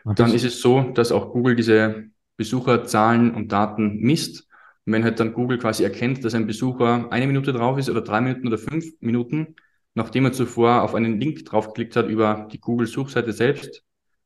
dann 0.04 0.34
ist 0.34 0.44
es 0.44 0.60
so, 0.60 0.90
dass 0.92 1.12
auch 1.12 1.32
Google 1.32 1.54
diese 1.54 2.06
Besucherzahlen 2.36 3.34
und 3.34 3.52
Daten 3.52 4.00
misst. 4.00 4.47
Und 4.88 4.94
wenn 4.94 5.04
halt 5.04 5.20
dann 5.20 5.34
Google 5.34 5.58
quasi 5.58 5.84
erkennt, 5.84 6.24
dass 6.24 6.34
ein 6.34 6.46
Besucher 6.46 7.12
eine 7.12 7.26
Minute 7.26 7.52
drauf 7.52 7.76
ist 7.76 7.90
oder 7.90 8.00
drei 8.00 8.22
Minuten 8.22 8.46
oder 8.46 8.56
fünf 8.56 8.86
Minuten, 9.00 9.54
nachdem 9.92 10.24
er 10.24 10.32
zuvor 10.32 10.82
auf 10.82 10.94
einen 10.94 11.20
Link 11.20 11.44
draufgeklickt 11.44 11.94
hat 11.94 12.08
über 12.08 12.48
die 12.50 12.58
Google-Suchseite 12.58 13.34
selbst, 13.34 13.84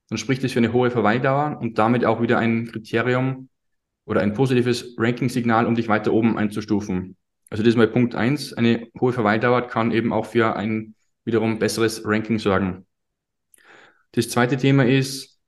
dann 0.09 0.19
spricht 0.19 0.45
das 0.45 0.53
für 0.53 0.61
eine 0.61 0.73
hohe 0.73 0.93
Verweildauer 0.93 1.59
und 1.61 1.79
damit 1.79 2.05
auch 2.05 2.23
wieder 2.23 2.39
ein 2.39 2.69
Kriterium 2.69 3.49
oder 4.05 4.21
ein 4.21 4.35
positives 4.35 4.95
Ranking-Signal, 4.97 5.67
um 5.67 5.75
dich 5.75 5.89
weiter 5.89 6.13
oben 6.13 6.39
einzustufen. 6.39 7.17
Also 7.51 7.65
das 7.65 7.71
ist 7.71 7.77
mal 7.77 7.89
Punkt 7.89 8.15
eins. 8.15 8.53
Eine 8.53 8.87
hohe 9.01 9.13
Verweildauer 9.13 9.63
kann 9.63 9.91
eben 9.91 10.13
auch 10.13 10.27
für 10.27 10.55
ein 10.55 10.95
wiederum 11.25 11.59
besseres 11.59 12.03
Ranking 12.05 12.39
sorgen. 12.39 12.87
Das 14.13 14.29
zweite 14.29 14.57
Thema 14.59 14.87
ist, 14.87 15.41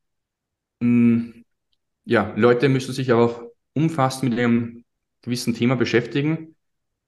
mh, 0.81 0.89
hm, 0.89 1.45
ja, 2.05 2.35
Leute 2.35 2.69
müssen 2.69 2.93
sich 2.93 3.13
auch 3.13 3.45
umfassend 3.75 4.31
mit 4.31 4.41
einem 4.41 4.84
gewissen 5.25 5.55
Thema 5.55 5.75
beschäftigen. 5.75 6.55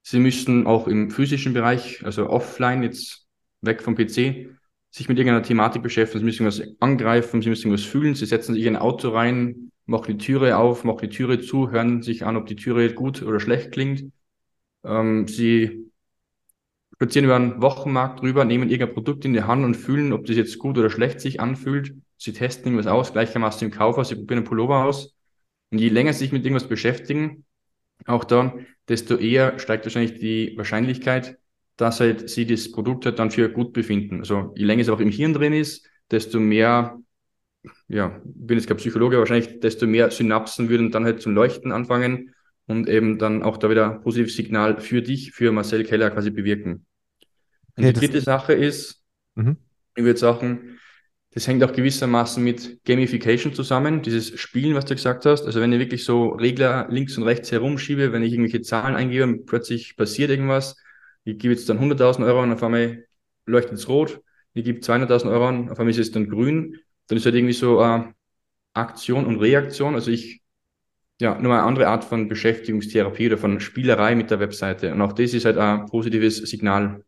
Sie 0.02 0.18
müssen 0.18 0.66
auch 0.66 0.88
im 0.88 1.10
physischen 1.10 1.52
Bereich, 1.52 2.04
also 2.04 2.28
offline, 2.30 2.82
jetzt 2.82 3.26
weg 3.60 3.82
vom 3.82 3.94
PC, 3.94 4.48
sich 4.90 5.08
mit 5.08 5.18
irgendeiner 5.18 5.42
Thematik 5.42 5.82
beschäftigen. 5.82 6.20
Sie 6.20 6.24
müssen 6.24 6.46
was 6.46 6.62
angreifen, 6.80 7.42
sie 7.42 7.48
müssen 7.48 7.72
was 7.72 7.82
fühlen. 7.82 8.14
Sie 8.14 8.26
setzen 8.26 8.54
sich 8.54 8.64
in 8.64 8.76
ein 8.76 8.82
Auto 8.82 9.10
rein, 9.10 9.70
machen 9.84 10.18
die 10.18 10.24
Türe 10.24 10.56
auf, 10.56 10.84
machen 10.84 11.08
die 11.08 11.16
Türe 11.16 11.40
zu, 11.40 11.70
hören 11.70 12.02
sich 12.02 12.24
an, 12.24 12.36
ob 12.36 12.46
die 12.46 12.56
Türe 12.56 12.92
gut 12.94 13.22
oder 13.22 13.40
schlecht 13.40 13.72
klingt. 13.72 14.12
Ähm, 14.84 15.28
sie 15.28 15.90
spazieren 16.94 17.26
über 17.26 17.36
einen 17.36 17.60
Wochenmarkt 17.60 18.22
drüber, 18.22 18.44
nehmen 18.44 18.70
irgendein 18.70 18.94
Produkt 18.94 19.24
in 19.24 19.34
die 19.34 19.42
Hand 19.42 19.64
und 19.64 19.74
fühlen, 19.74 20.12
ob 20.12 20.24
das 20.24 20.36
jetzt 20.36 20.58
gut 20.58 20.78
oder 20.78 20.88
schlecht 20.88 21.20
sich 21.20 21.40
anfühlt. 21.40 21.94
Sie 22.16 22.32
testen 22.32 22.66
irgendwas 22.66 22.90
aus, 22.90 23.12
gleichermaßen 23.12 23.66
im 23.66 23.72
Kaufhaus, 23.72 24.08
sie 24.08 24.14
probieren 24.16 24.38
einen 24.38 24.46
Pullover 24.46 24.84
aus. 24.84 25.14
Und 25.70 25.78
je 25.78 25.88
länger 25.88 26.12
sie 26.12 26.20
sich 26.20 26.32
mit 26.32 26.44
irgendwas 26.44 26.68
beschäftigen, 26.68 27.44
auch 28.04 28.24
dann, 28.24 28.66
desto 28.88 29.16
eher 29.16 29.58
steigt 29.58 29.84
wahrscheinlich 29.84 30.18
die 30.18 30.54
Wahrscheinlichkeit, 30.56 31.38
dass 31.76 32.00
halt 32.00 32.30
sie 32.30 32.46
das 32.46 32.70
Produkt 32.70 33.04
halt 33.06 33.18
dann 33.18 33.30
für 33.30 33.48
gut 33.48 33.72
befinden. 33.72 34.20
Also 34.20 34.52
je 34.56 34.64
länger 34.64 34.82
es 34.82 34.88
auch 34.88 35.00
im 35.00 35.10
Hirn 35.10 35.32
drin 35.32 35.52
ist, 35.52 35.88
desto 36.10 36.38
mehr, 36.40 36.98
ja, 37.88 38.20
bin 38.24 38.58
jetzt 38.58 38.68
kein 38.68 38.76
Psychologe, 38.76 39.18
wahrscheinlich 39.18 39.60
desto 39.60 39.86
mehr 39.86 40.10
Synapsen 40.10 40.68
würden 40.68 40.90
dann 40.90 41.04
halt 41.04 41.20
zum 41.20 41.34
Leuchten 41.34 41.72
anfangen 41.72 42.34
und 42.66 42.88
eben 42.88 43.18
dann 43.18 43.42
auch 43.42 43.56
da 43.56 43.70
wieder 43.70 43.90
positives 44.00 44.36
Signal 44.36 44.80
für 44.80 45.02
dich, 45.02 45.32
für 45.32 45.52
Marcel 45.52 45.84
Keller 45.84 46.10
quasi 46.10 46.30
bewirken. 46.30 46.86
Und 47.76 47.84
okay, 47.84 47.92
die 47.92 48.00
dritte 48.00 48.20
Sache 48.20 48.52
ist, 48.54 49.02
mhm. 49.34 49.56
ich 49.94 50.04
würde 50.04 50.18
sagen, 50.18 50.78
das 51.36 51.46
hängt 51.46 51.62
auch 51.62 51.72
gewissermaßen 51.74 52.42
mit 52.42 52.82
Gamification 52.86 53.52
zusammen, 53.52 54.00
dieses 54.00 54.40
Spielen, 54.40 54.74
was 54.74 54.86
du 54.86 54.94
gesagt 54.94 55.26
hast. 55.26 55.44
Also 55.44 55.60
wenn 55.60 55.70
ich 55.70 55.78
wirklich 55.78 56.02
so 56.02 56.30
Regler 56.30 56.86
links 56.88 57.18
und 57.18 57.24
rechts 57.24 57.52
herumschiebe, 57.52 58.10
wenn 58.10 58.22
ich 58.22 58.32
irgendwelche 58.32 58.62
Zahlen 58.62 58.96
eingebe, 58.96 59.36
plötzlich 59.44 59.98
passiert 59.98 60.30
irgendwas, 60.30 60.78
ich 61.24 61.36
gebe 61.36 61.52
jetzt 61.52 61.68
dann 61.68 61.78
100.000 61.78 62.24
Euro 62.24 62.42
und 62.42 62.54
auf 62.54 62.62
einmal 62.62 63.04
leuchtet 63.44 63.74
es 63.74 63.86
rot, 63.86 64.22
ich 64.54 64.64
gebe 64.64 64.80
200.000 64.80 65.30
Euro 65.30 65.48
und 65.48 65.68
auf 65.68 65.78
einmal 65.78 65.90
ist 65.90 65.98
es 65.98 66.10
dann 66.10 66.30
grün, 66.30 66.78
dann 67.08 67.18
ist 67.18 67.26
halt 67.26 67.34
irgendwie 67.34 67.52
so 67.52 67.82
äh, 67.82 68.04
Aktion 68.72 69.26
und 69.26 69.38
Reaktion. 69.38 69.94
Also 69.94 70.10
ich 70.10 70.40
ja, 71.20 71.38
nur 71.38 71.52
eine 71.52 71.64
andere 71.64 71.88
Art 71.88 72.04
von 72.04 72.28
Beschäftigungstherapie 72.28 73.26
oder 73.26 73.36
von 73.36 73.60
Spielerei 73.60 74.14
mit 74.14 74.30
der 74.30 74.40
Webseite. 74.40 74.90
Und 74.90 75.02
auch 75.02 75.12
das 75.12 75.34
ist 75.34 75.44
halt 75.44 75.58
ein 75.58 75.84
positives 75.84 76.38
Signal. 76.38 77.04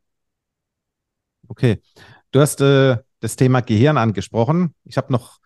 Okay. 1.49 1.81
Du 2.31 2.41
hast 2.41 2.61
äh, 2.61 2.99
das 3.21 3.37
Thema 3.37 3.61
Gehirn 3.61 3.97
angesprochen. 3.97 4.75
Ich 4.85 4.97
habe 4.97 5.13
noch 5.13 5.39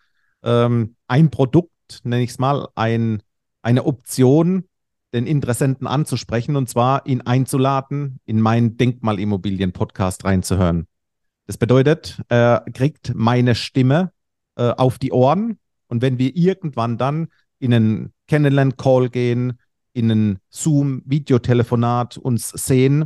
ähm, 0.43 0.97
ein 1.09 1.31
Produkt, 1.31 2.01
nenne 2.05 2.23
ich 2.23 2.31
es 2.31 2.39
mal, 2.39 2.69
ein, 2.75 3.23
eine 3.63 3.85
Option, 3.85 4.65
den 5.13 5.27
Interessenten 5.27 5.87
anzusprechen 5.87 6.57
und 6.57 6.69
zwar 6.69 7.07
ihn 7.07 7.21
einzuladen, 7.21 8.19
in 8.25 8.41
meinen 8.41 8.77
Denkmalimmobilien-Podcast 8.77 10.25
reinzuhören. 10.25 10.87
Das 11.47 11.59
bedeutet, 11.59 12.23
er 12.29 12.65
kriegt 12.73 13.15
meine 13.15 13.55
Stimme 13.55 14.13
äh, 14.57 14.71
auf 14.71 14.99
die 14.99 15.13
Ohren 15.13 15.59
und 15.89 16.01
wenn 16.01 16.19
wir 16.19 16.35
irgendwann 16.35 16.97
dann 16.97 17.29
in 17.59 17.75
einen 17.75 18.13
Kennenlern-Call 18.29 19.11
gehen, 19.11 19.59
in 19.93 20.11
einen 20.11 20.39
Zoom-Videotelefonat 20.49 22.17
uns 22.17 22.49
sehen, 22.49 23.05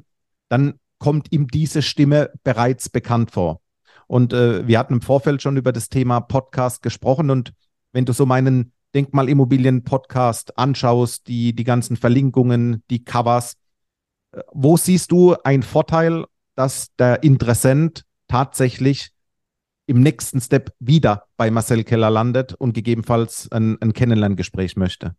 dann 0.49 0.75
kommt 0.99 1.32
ihm 1.32 1.49
diese 1.49 1.82
Stimme 1.82 2.30
bereits 2.44 2.88
bekannt 2.88 3.32
vor. 3.32 3.61
Und 4.07 4.33
äh, 4.33 4.67
wir 4.67 4.79
hatten 4.79 4.95
im 4.95 5.03
Vorfeld 5.03 5.43
schon 5.43 5.57
über 5.57 5.73
das 5.73 5.89
Thema 5.89 6.21
Podcast 6.21 6.83
gesprochen. 6.83 7.31
Und 7.31 7.53
wenn 7.93 8.05
du 8.05 8.13
so 8.13 8.27
meinen 8.27 8.73
Denkmalimmobilien-Podcast 8.95 10.57
anschaust, 10.59 11.27
die, 11.29 11.55
die 11.55 11.65
ganzen 11.65 11.97
Verlinkungen, 11.97 12.83
die 12.91 13.05
Covers, 13.05 13.55
äh, 14.33 14.43
wo 14.53 14.77
siehst 14.77 15.11
du 15.11 15.35
einen 15.45 15.63
Vorteil, 15.63 16.25
dass 16.55 16.95
der 16.97 17.23
Interessent 17.23 18.05
tatsächlich 18.29 19.11
im 19.87 20.01
nächsten 20.01 20.41
Step 20.41 20.73
wieder 20.81 21.27
bei 21.37 21.51
Marcel 21.51 21.85
Keller 21.85 22.11
landet 22.11 22.55
und 22.55 22.73
gegebenenfalls 22.73 23.51
ein, 23.53 23.81
ein 23.81 23.93
Kennenlerngespräch 23.93 24.77
möchte? 24.77 25.15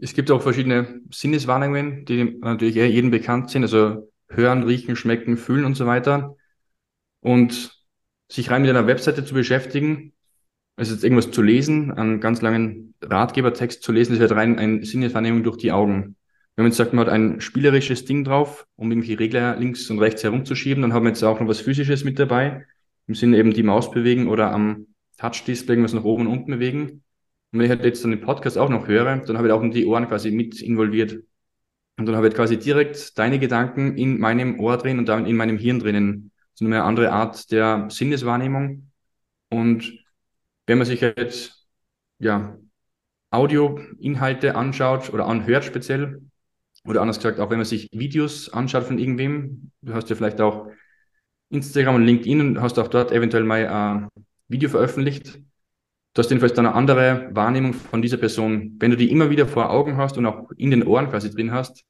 Es 0.00 0.14
gibt 0.14 0.30
auch 0.30 0.42
verschiedene 0.42 1.00
Sinneswahrnehmungen, 1.10 2.04
die 2.04 2.38
natürlich 2.40 2.76
jedem 2.76 3.10
bekannt 3.10 3.50
sind, 3.50 3.62
also 3.62 4.08
hören, 4.28 4.62
riechen, 4.62 4.96
schmecken, 4.96 5.36
fühlen 5.36 5.64
und 5.64 5.74
so 5.74 5.86
weiter. 5.86 6.36
Und 7.20 7.78
sich 8.28 8.50
rein 8.50 8.62
mit 8.62 8.70
einer 8.70 8.86
Webseite 8.86 9.24
zu 9.24 9.34
beschäftigen, 9.34 10.12
also 10.76 10.94
jetzt 10.94 11.02
irgendwas 11.02 11.30
zu 11.30 11.42
lesen, 11.42 11.92
einen 11.92 12.20
ganz 12.20 12.40
langen 12.40 12.94
Ratgebertext 13.02 13.82
zu 13.82 13.90
lesen, 13.90 14.12
das 14.12 14.20
wird 14.20 14.32
rein 14.32 14.58
eine 14.58 14.84
Sinneswahrnehmung 14.84 15.42
durch 15.42 15.56
die 15.56 15.72
Augen. 15.72 16.16
Wenn 16.54 16.64
man 16.64 16.70
jetzt 16.72 16.76
sagt, 16.76 16.92
man 16.92 17.06
hat 17.06 17.12
ein 17.12 17.40
spielerisches 17.40 18.04
Ding 18.04 18.24
drauf, 18.24 18.66
um 18.76 18.90
irgendwie 18.90 19.14
Regler 19.14 19.56
links 19.56 19.88
und 19.90 19.98
rechts 20.00 20.24
herumzuschieben, 20.24 20.82
dann 20.82 20.92
haben 20.92 21.04
wir 21.04 21.10
jetzt 21.10 21.22
auch 21.22 21.40
noch 21.40 21.48
was 21.48 21.60
Physisches 21.60 22.04
mit 22.04 22.18
dabei. 22.18 22.66
Im 23.06 23.14
Sinne 23.14 23.38
eben 23.38 23.52
die 23.52 23.62
Maus 23.62 23.90
bewegen 23.90 24.28
oder 24.28 24.52
am 24.52 24.86
Touch-Display 25.18 25.74
irgendwas 25.74 25.94
nach 25.94 26.04
oben 26.04 26.26
und 26.26 26.32
unten 26.32 26.50
bewegen. 26.52 27.02
Und 27.52 27.58
wenn 27.58 27.62
ich 27.62 27.70
halt 27.70 27.84
jetzt 27.84 28.04
dann 28.04 28.10
den 28.10 28.20
Podcast 28.20 28.58
auch 28.58 28.68
noch 28.68 28.88
höre, 28.88 29.18
dann 29.18 29.38
habe 29.38 29.48
ich 29.48 29.52
auch 29.52 29.62
die 29.70 29.86
Ohren 29.86 30.08
quasi 30.08 30.30
mit 30.30 30.60
involviert. 30.60 31.22
Und 31.98 32.06
dann 32.06 32.16
habe 32.16 32.28
ich 32.28 32.34
quasi 32.34 32.58
direkt 32.58 33.18
deine 33.18 33.40
Gedanken 33.40 33.96
in 33.96 34.18
meinem 34.20 34.60
Ohr 34.60 34.78
drin 34.78 35.00
und 35.00 35.08
damit 35.08 35.28
in 35.28 35.36
meinem 35.36 35.58
Hirn 35.58 35.80
drinnen. 35.80 36.30
Das 36.52 36.60
ist 36.60 36.66
eine 36.66 36.84
andere 36.84 37.10
Art 37.12 37.50
der 37.50 37.88
Sinneswahrnehmung. 37.90 38.90
Und 39.50 39.92
wenn 40.66 40.78
man 40.78 40.86
sich 40.86 41.00
jetzt, 41.00 41.66
ja, 42.20 42.56
Audioinhalte 43.30 44.54
anschaut 44.54 45.12
oder 45.12 45.26
anhört 45.26 45.64
speziell, 45.64 46.22
oder 46.84 47.02
anders 47.02 47.18
gesagt, 47.18 47.40
auch 47.40 47.50
wenn 47.50 47.58
man 47.58 47.66
sich 47.66 47.90
Videos 47.92 48.50
anschaut 48.52 48.84
von 48.84 48.98
irgendwem, 48.98 49.72
du 49.82 49.92
hast 49.92 50.08
ja 50.08 50.16
vielleicht 50.16 50.40
auch 50.40 50.68
Instagram 51.50 51.96
und 51.96 52.06
LinkedIn 52.06 52.40
und 52.40 52.60
hast 52.60 52.78
auch 52.78 52.88
dort 52.88 53.10
eventuell 53.10 53.44
mal 53.44 53.66
ein 53.66 54.08
Video 54.46 54.70
veröffentlicht. 54.70 55.40
Du 56.18 56.22
hast 56.24 56.30
jedenfalls 56.30 56.54
dann 56.54 56.66
eine 56.66 56.74
andere 56.74 57.30
Wahrnehmung 57.30 57.74
von 57.74 58.02
dieser 58.02 58.16
Person. 58.16 58.74
Wenn 58.80 58.90
du 58.90 58.96
die 58.96 59.12
immer 59.12 59.30
wieder 59.30 59.46
vor 59.46 59.70
Augen 59.70 59.96
hast 59.96 60.18
und 60.18 60.26
auch 60.26 60.50
in 60.56 60.72
den 60.72 60.82
Ohren 60.82 61.08
quasi 61.10 61.30
drin 61.30 61.52
hast 61.52 61.84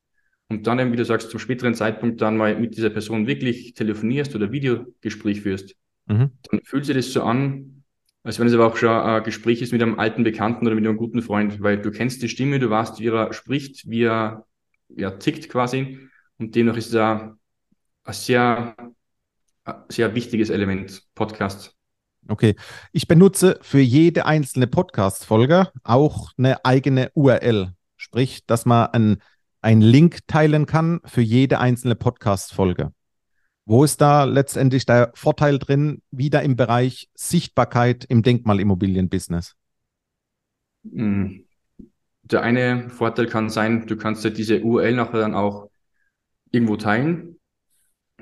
und 0.48 0.66
dann 0.66 0.78
eben, 0.78 0.92
wie 0.92 0.96
du 0.96 1.04
sagst, 1.06 1.30
zum 1.30 1.40
späteren 1.40 1.72
Zeitpunkt 1.74 2.20
dann 2.20 2.36
mal 2.36 2.54
mit 2.60 2.76
dieser 2.76 2.90
Person 2.90 3.26
wirklich 3.26 3.72
telefonierst 3.72 4.36
oder 4.36 4.52
Videogespräch 4.52 5.40
führst, 5.40 5.76
mhm. 6.08 6.32
dann 6.42 6.60
fühlt 6.62 6.84
sich 6.84 6.94
das 6.94 7.10
so 7.10 7.22
an, 7.22 7.84
als 8.22 8.38
wenn 8.38 8.46
es 8.46 8.52
aber 8.52 8.66
auch 8.66 8.76
schon 8.76 8.90
ein 8.90 9.22
Gespräch 9.22 9.62
ist 9.62 9.72
mit 9.72 9.82
einem 9.82 9.98
alten 9.98 10.24
Bekannten 10.24 10.66
oder 10.66 10.74
mit 10.74 10.86
einem 10.86 10.98
guten 10.98 11.22
Freund, 11.22 11.62
weil 11.62 11.80
du 11.80 11.90
kennst 11.90 12.20
die 12.20 12.28
Stimme, 12.28 12.58
du 12.58 12.68
weißt, 12.68 13.00
wie 13.00 13.08
er 13.08 13.32
spricht, 13.32 13.88
wie 13.88 14.02
er 14.02 14.44
ja, 14.94 15.12
tickt 15.12 15.48
quasi. 15.48 16.00
Und 16.36 16.54
demnach 16.54 16.76
ist 16.76 16.88
es 16.88 16.96
ein, 16.96 17.38
ein 18.04 18.12
sehr, 18.12 18.76
ein 19.64 19.74
sehr 19.88 20.14
wichtiges 20.14 20.50
Element, 20.50 21.02
Podcast. 21.14 21.77
Okay. 22.28 22.54
Ich 22.92 23.08
benutze 23.08 23.58
für 23.62 23.80
jede 23.80 24.26
einzelne 24.26 24.66
Podcast-Folge 24.66 25.70
auch 25.82 26.30
eine 26.36 26.64
eigene 26.64 27.10
URL. 27.14 27.72
Sprich, 27.96 28.46
dass 28.46 28.66
man 28.66 29.18
einen 29.60 29.80
Link 29.80 30.26
teilen 30.26 30.66
kann 30.66 31.00
für 31.04 31.22
jede 31.22 31.58
einzelne 31.58 31.96
Podcast-Folge. 31.96 32.92
Wo 33.64 33.84
ist 33.84 34.00
da 34.00 34.24
letztendlich 34.24 34.86
der 34.86 35.10
Vorteil 35.14 35.58
drin, 35.58 36.02
wieder 36.10 36.42
im 36.42 36.56
Bereich 36.56 37.10
Sichtbarkeit 37.14 38.04
im 38.04 38.22
Denkmalimmobilienbusiness? 38.22 39.56
Hm 40.84 41.44
der 42.30 42.42
eine 42.42 42.90
Vorteil 42.90 43.26
kann 43.26 43.48
sein, 43.48 43.86
du 43.86 43.96
kannst 43.96 44.24
ja 44.24 44.30
diese 44.30 44.62
URL 44.62 44.94
nachher 44.94 45.20
dann 45.20 45.34
auch 45.34 45.70
irgendwo 46.50 46.76
teilen. 46.76 47.38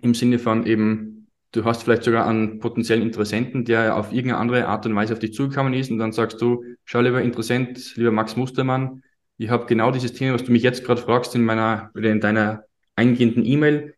Im 0.01 0.15
Sinne 0.15 0.39
von 0.39 0.67
eben, 0.67 1.16
du 1.57 1.65
hast 1.65 1.83
vielleicht 1.83 2.05
sogar 2.05 2.27
einen 2.27 2.59
potenziellen 2.61 3.03
Interessenten, 3.03 3.65
der 3.65 3.97
auf 3.97 4.13
irgendeine 4.13 4.39
andere 4.39 4.67
Art 4.69 4.85
und 4.87 4.95
Weise 4.95 5.15
auf 5.15 5.19
dich 5.19 5.33
zugekommen 5.33 5.73
ist 5.73 5.91
und 5.91 5.99
dann 5.99 6.13
sagst 6.13 6.41
du, 6.41 6.63
schau 6.85 7.01
lieber 7.01 7.23
Interessent, 7.23 7.97
lieber 7.97 8.13
Max 8.13 8.37
Mustermann, 8.37 9.03
ich 9.39 9.51
habe 9.51 9.67
genau 9.67 9.91
dieses 9.91 10.13
Thema, 10.13 10.35
was 10.35 10.45
du 10.45 10.53
mich 10.53 10.63
jetzt 10.63 10.85
gerade 10.85 11.01
fragst 11.01 11.35
in 11.35 11.45
meiner 11.45 11.91
oder 11.95 12.11
in 12.11 12.21
deiner 12.21 12.65
eingehenden 12.95 13.45
E-Mail, 13.45 13.95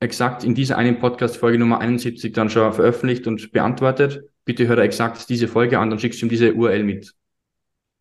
exakt 0.00 0.44
in 0.44 0.54
dieser 0.54 0.78
einen 0.78 0.98
Podcast-Folge 0.98 1.58
Nummer 1.58 1.80
71 1.80 2.32
dann 2.32 2.50
schon 2.50 2.72
veröffentlicht 2.72 3.26
und 3.26 3.52
beantwortet. 3.52 4.24
bitte 4.44 4.66
hör 4.66 4.76
da 4.76 4.82
exakt 4.82 5.28
diese 5.28 5.48
Folge 5.48 5.78
an, 5.78 5.90
dann 5.90 5.98
schickst 5.98 6.20
du 6.20 6.26
ihm 6.26 6.30
diese 6.30 6.54
URL 6.54 6.84
mit. 6.84 7.14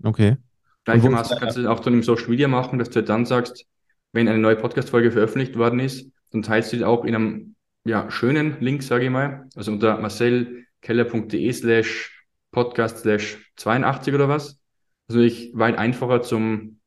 Okay. 0.04 0.38
Gleichermaßen 0.86 1.38
kannst 1.38 1.58
du 1.58 1.62
das 1.62 1.70
auch 1.70 1.80
dann 1.80 1.94
im 1.94 2.04
Social 2.04 2.30
Media 2.30 2.48
machen, 2.48 2.80
dass 2.80 2.90
du 2.90 2.96
halt 2.96 3.10
dann 3.10 3.26
sagst, 3.26 3.66
wenn 4.14 4.28
eine 4.28 4.40
neue 4.40 4.56
Podcast-Folge 4.56 5.12
veröffentlicht 5.12 5.56
worden 5.58 5.80
ist, 5.80 6.10
dann 6.32 6.42
teilst 6.42 6.74
du 6.74 6.78
die 6.78 6.84
auch 6.84 7.06
in 7.06 7.16
einem 7.16 7.56
ja, 7.84 8.10
schönen 8.12 8.60
Link, 8.60 8.84
sage 8.84 9.06
ich 9.06 9.10
mal, 9.10 9.48
also 9.56 9.72
unter 9.72 9.98
marcelkeller.de 9.98 11.52
slash 11.54 12.26
podcast 12.52 13.00
slash 13.00 13.38
82 13.56 14.14
oder 14.14 14.30
was. 14.30 14.60
Also 15.08 15.22
ich 15.22 15.52
weit 15.54 15.78
einfacher 15.78 16.22
zum 16.22 16.80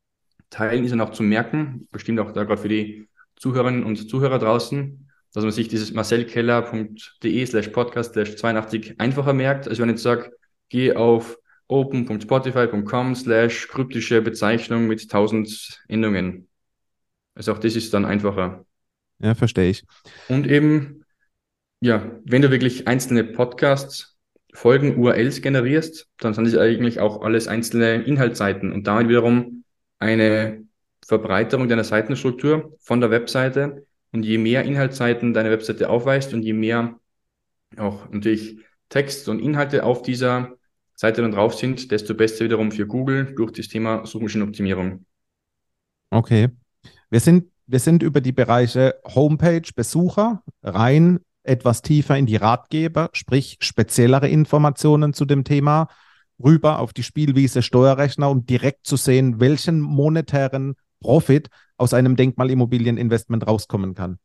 Teilen 0.51 0.85
ist 0.85 0.93
und 0.93 1.01
auch 1.01 1.11
zum 1.11 1.29
Merken, 1.29 1.89
bestimmt 1.91 2.21
auch 2.21 2.33
da 2.33 2.45
gerade 2.45 2.61
für 2.61 2.69
die 2.69 3.09
Zuhörerinnen 3.37 3.85
und 3.85 4.09
Zuhörer 4.09 4.39
draußen, 4.39 5.11
dass 5.33 5.43
man 5.43 5.53
sich 5.53 5.69
dieses 5.69 5.93
marcelkeller.de 5.93 7.47
slash 7.47 7.69
podcast 7.69 8.13
slash 8.13 8.37
82 8.37 9.01
einfacher 9.01 9.33
merkt, 9.33 9.69
als 9.69 9.79
wenn 9.81 9.89
ich 9.89 9.95
jetzt 9.95 10.05
sage, 10.05 10.31
geh 10.69 10.95
auf 10.95 11.39
open.spotify.com 11.67 13.15
slash 13.15 13.69
kryptische 13.69 14.23
Bezeichnung 14.23 14.87
mit 14.87 15.03
1000 15.03 15.83
Endungen. 15.89 16.49
Also 17.35 17.53
auch 17.53 17.59
das 17.59 17.75
ist 17.75 17.93
dann 17.93 18.05
einfacher. 18.05 18.65
Ja, 19.25 19.35
verstehe 19.35 19.71
ich. 19.71 19.85
Und 20.29 20.47
eben, 20.47 21.03
ja, 21.81 22.21
wenn 22.27 22.43
du 22.43 22.51
wirklich 22.51 22.87
einzelne 22.87 23.25
Podcasts, 23.25 24.19
Folgen, 24.53 24.99
URLs 24.99 25.41
generierst, 25.41 26.09
dann 26.19 26.35
sind 26.35 26.47
das 26.47 26.57
eigentlich 26.57 27.01
auch 27.01 27.23
alles 27.23 27.49
einzelne 27.49 28.03
Inhaltsseiten 28.03 28.71
und 28.71 28.87
damit 28.87 29.09
wiederum 29.09 29.65
eine 29.99 30.63
Verbreiterung 31.07 31.69
deiner 31.69 31.85
Seitenstruktur 31.85 32.77
von 32.81 33.01
der 33.01 33.11
Webseite. 33.11 33.87
Und 34.13 34.25
je 34.25 34.37
mehr 34.37 34.63
Inhaltsseiten 34.65 35.33
deine 35.33 35.51
Webseite 35.51 35.89
aufweist 35.89 36.35
und 36.35 36.43
je 36.43 36.53
mehr 36.53 37.01
auch 37.79 38.11
natürlich 38.11 38.59
Text 38.91 39.29
und 39.29 39.41
Inhalte 39.41 39.85
auf 39.85 40.03
dieser 40.03 40.53
Seite 40.95 41.23
dann 41.23 41.33
drauf 41.33 41.55
sind, 41.55 41.91
desto 41.91 42.15
besser 42.15 42.45
wiederum 42.45 42.71
für 42.71 42.87
Google 42.87 43.35
durch 43.35 43.53
das 43.53 43.69
Thema 43.69 44.05
Suchmaschinenoptimierung. 44.05 45.07
Okay. 46.11 46.51
Wir 47.11 47.21
sind, 47.21 47.51
wir 47.67 47.79
sind 47.79 48.03
über 48.03 48.21
die 48.21 48.33
Bereiche 48.33 48.97
Homepage, 49.15 49.69
Besucher 49.75 50.43
rein 50.63 51.21
etwas 51.43 51.83
tiefer 51.83 52.17
in 52.17 52.27
die 52.27 52.37
Ratgeber, 52.37 53.11
sprich 53.13 53.59
speziellere 53.61 54.29
Informationen 54.29 55.13
zu 55.13 55.25
dem 55.25 55.45
Thema, 55.45 55.89
rüber 56.43 56.79
auf 56.79 56.93
die 56.93 57.03
Spielwiese 57.03 57.63
Steuerrechner, 57.63 58.31
um 58.31 58.47
direkt 58.47 58.87
zu 58.87 58.97
sehen, 58.97 59.41
welchen 59.41 59.81
monetären 59.81 60.75
Profit 61.01 61.49
aus 61.77 61.95
einem 61.95 62.17
Denkmalimmobilieninvestment 62.17 63.47
rauskommen 63.47 63.95
kann. 63.95 64.19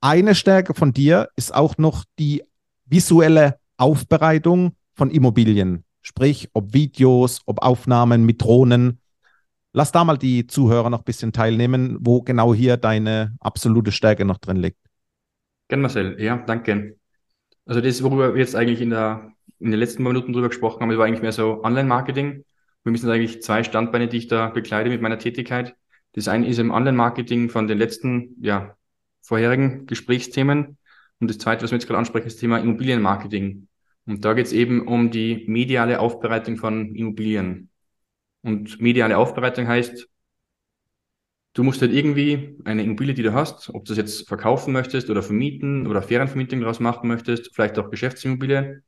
Eine 0.00 0.34
Stärke 0.34 0.74
von 0.74 0.92
dir 0.92 1.28
ist 1.36 1.54
auch 1.54 1.76
noch 1.76 2.04
die 2.18 2.42
visuelle 2.86 3.58
Aufbereitung 3.76 4.72
von 4.94 5.10
Immobilien, 5.10 5.84
sprich 6.02 6.48
ob 6.54 6.72
Videos, 6.72 7.42
ob 7.46 7.62
Aufnahmen 7.62 8.24
mit 8.24 8.42
Drohnen. 8.42 9.00
Lass 9.72 9.92
da 9.92 10.04
mal 10.04 10.16
die 10.16 10.46
Zuhörer 10.46 10.90
noch 10.90 11.00
ein 11.00 11.04
bisschen 11.04 11.32
teilnehmen, 11.32 11.98
wo 12.00 12.22
genau 12.22 12.54
hier 12.54 12.76
deine 12.76 13.36
absolute 13.40 13.92
Stärke 13.92 14.24
noch 14.24 14.38
drin 14.38 14.56
liegt. 14.56 14.78
Gerne, 15.68 15.82
Marcel. 15.82 16.20
Ja, 16.20 16.38
danke. 16.38 16.96
Also 17.66 17.80
das, 17.80 18.02
worüber 18.02 18.32
wir 18.34 18.40
jetzt 18.40 18.56
eigentlich 18.56 18.80
in, 18.80 18.90
der, 18.90 19.32
in 19.58 19.70
den 19.70 19.78
letzten 19.78 20.02
Minuten 20.02 20.32
drüber 20.32 20.48
gesprochen 20.48 20.80
haben, 20.80 20.96
war 20.96 21.04
eigentlich 21.04 21.22
mehr 21.22 21.32
so 21.32 21.62
Online-Marketing. 21.62 22.44
Mich 22.84 23.00
sind 23.02 23.10
eigentlich 23.10 23.42
zwei 23.42 23.62
Standbeine, 23.62 24.08
die 24.08 24.16
ich 24.16 24.28
da 24.28 24.48
bekleide 24.48 24.88
mit 24.88 25.02
meiner 25.02 25.18
Tätigkeit. 25.18 25.74
Das 26.12 26.28
eine 26.28 26.46
ist 26.48 26.58
im 26.58 26.70
Online-Marketing 26.70 27.50
von 27.50 27.66
den 27.66 27.76
letzten, 27.76 28.36
ja, 28.40 28.74
vorherigen 29.20 29.84
Gesprächsthemen. 29.84 30.78
Und 31.20 31.28
das 31.28 31.36
zweite, 31.36 31.64
was 31.64 31.70
wir 31.70 31.76
jetzt 31.76 31.86
gerade 31.86 31.98
ansprechen, 31.98 32.28
ist 32.28 32.36
das 32.36 32.40
Thema 32.40 32.58
Immobilienmarketing. 32.58 33.68
Und 34.06 34.24
da 34.24 34.32
geht 34.32 34.46
es 34.46 34.52
eben 34.52 34.86
um 34.88 35.10
die 35.10 35.44
mediale 35.46 36.00
Aufbereitung 36.00 36.56
von 36.56 36.94
Immobilien. 36.94 37.68
Und 38.42 38.80
mediale 38.80 39.18
Aufbereitung 39.18 39.66
heißt, 39.66 40.08
du 41.54 41.62
musst 41.64 41.82
halt 41.82 41.92
irgendwie 41.92 42.56
eine 42.64 42.82
Immobilie, 42.84 43.14
die 43.14 43.22
du 43.22 43.32
hast, 43.32 43.70
ob 43.70 43.84
du 43.84 43.90
das 43.90 43.98
jetzt 43.98 44.28
verkaufen 44.28 44.72
möchtest 44.72 45.10
oder 45.10 45.22
vermieten 45.22 45.86
oder 45.86 46.02
Ferienvermietung 46.02 46.60
daraus 46.60 46.80
machen 46.80 47.08
möchtest, 47.08 47.54
vielleicht 47.54 47.78
auch 47.78 47.90
Geschäftsimmobilie, 47.90 48.82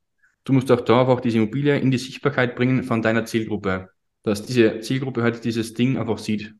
du 0.45 0.53
musst 0.53 0.71
auch 0.71 0.81
da 0.81 1.03
auch 1.03 1.21
diese 1.21 1.39
Immobilie 1.39 1.79
in 1.79 1.91
die 1.91 1.99
Sichtbarkeit 1.99 2.57
bringen 2.57 2.85
von 2.85 3.03
deiner 3.03 3.25
Zielgruppe, 3.25 3.91
dass 4.23 4.47
diese 4.47 4.81
Zielgruppe 4.81 5.23
halt 5.23 5.45
dieses 5.45 5.75
Ding 5.75 5.99
einfach 5.99 6.19
sieht. 6.19 6.55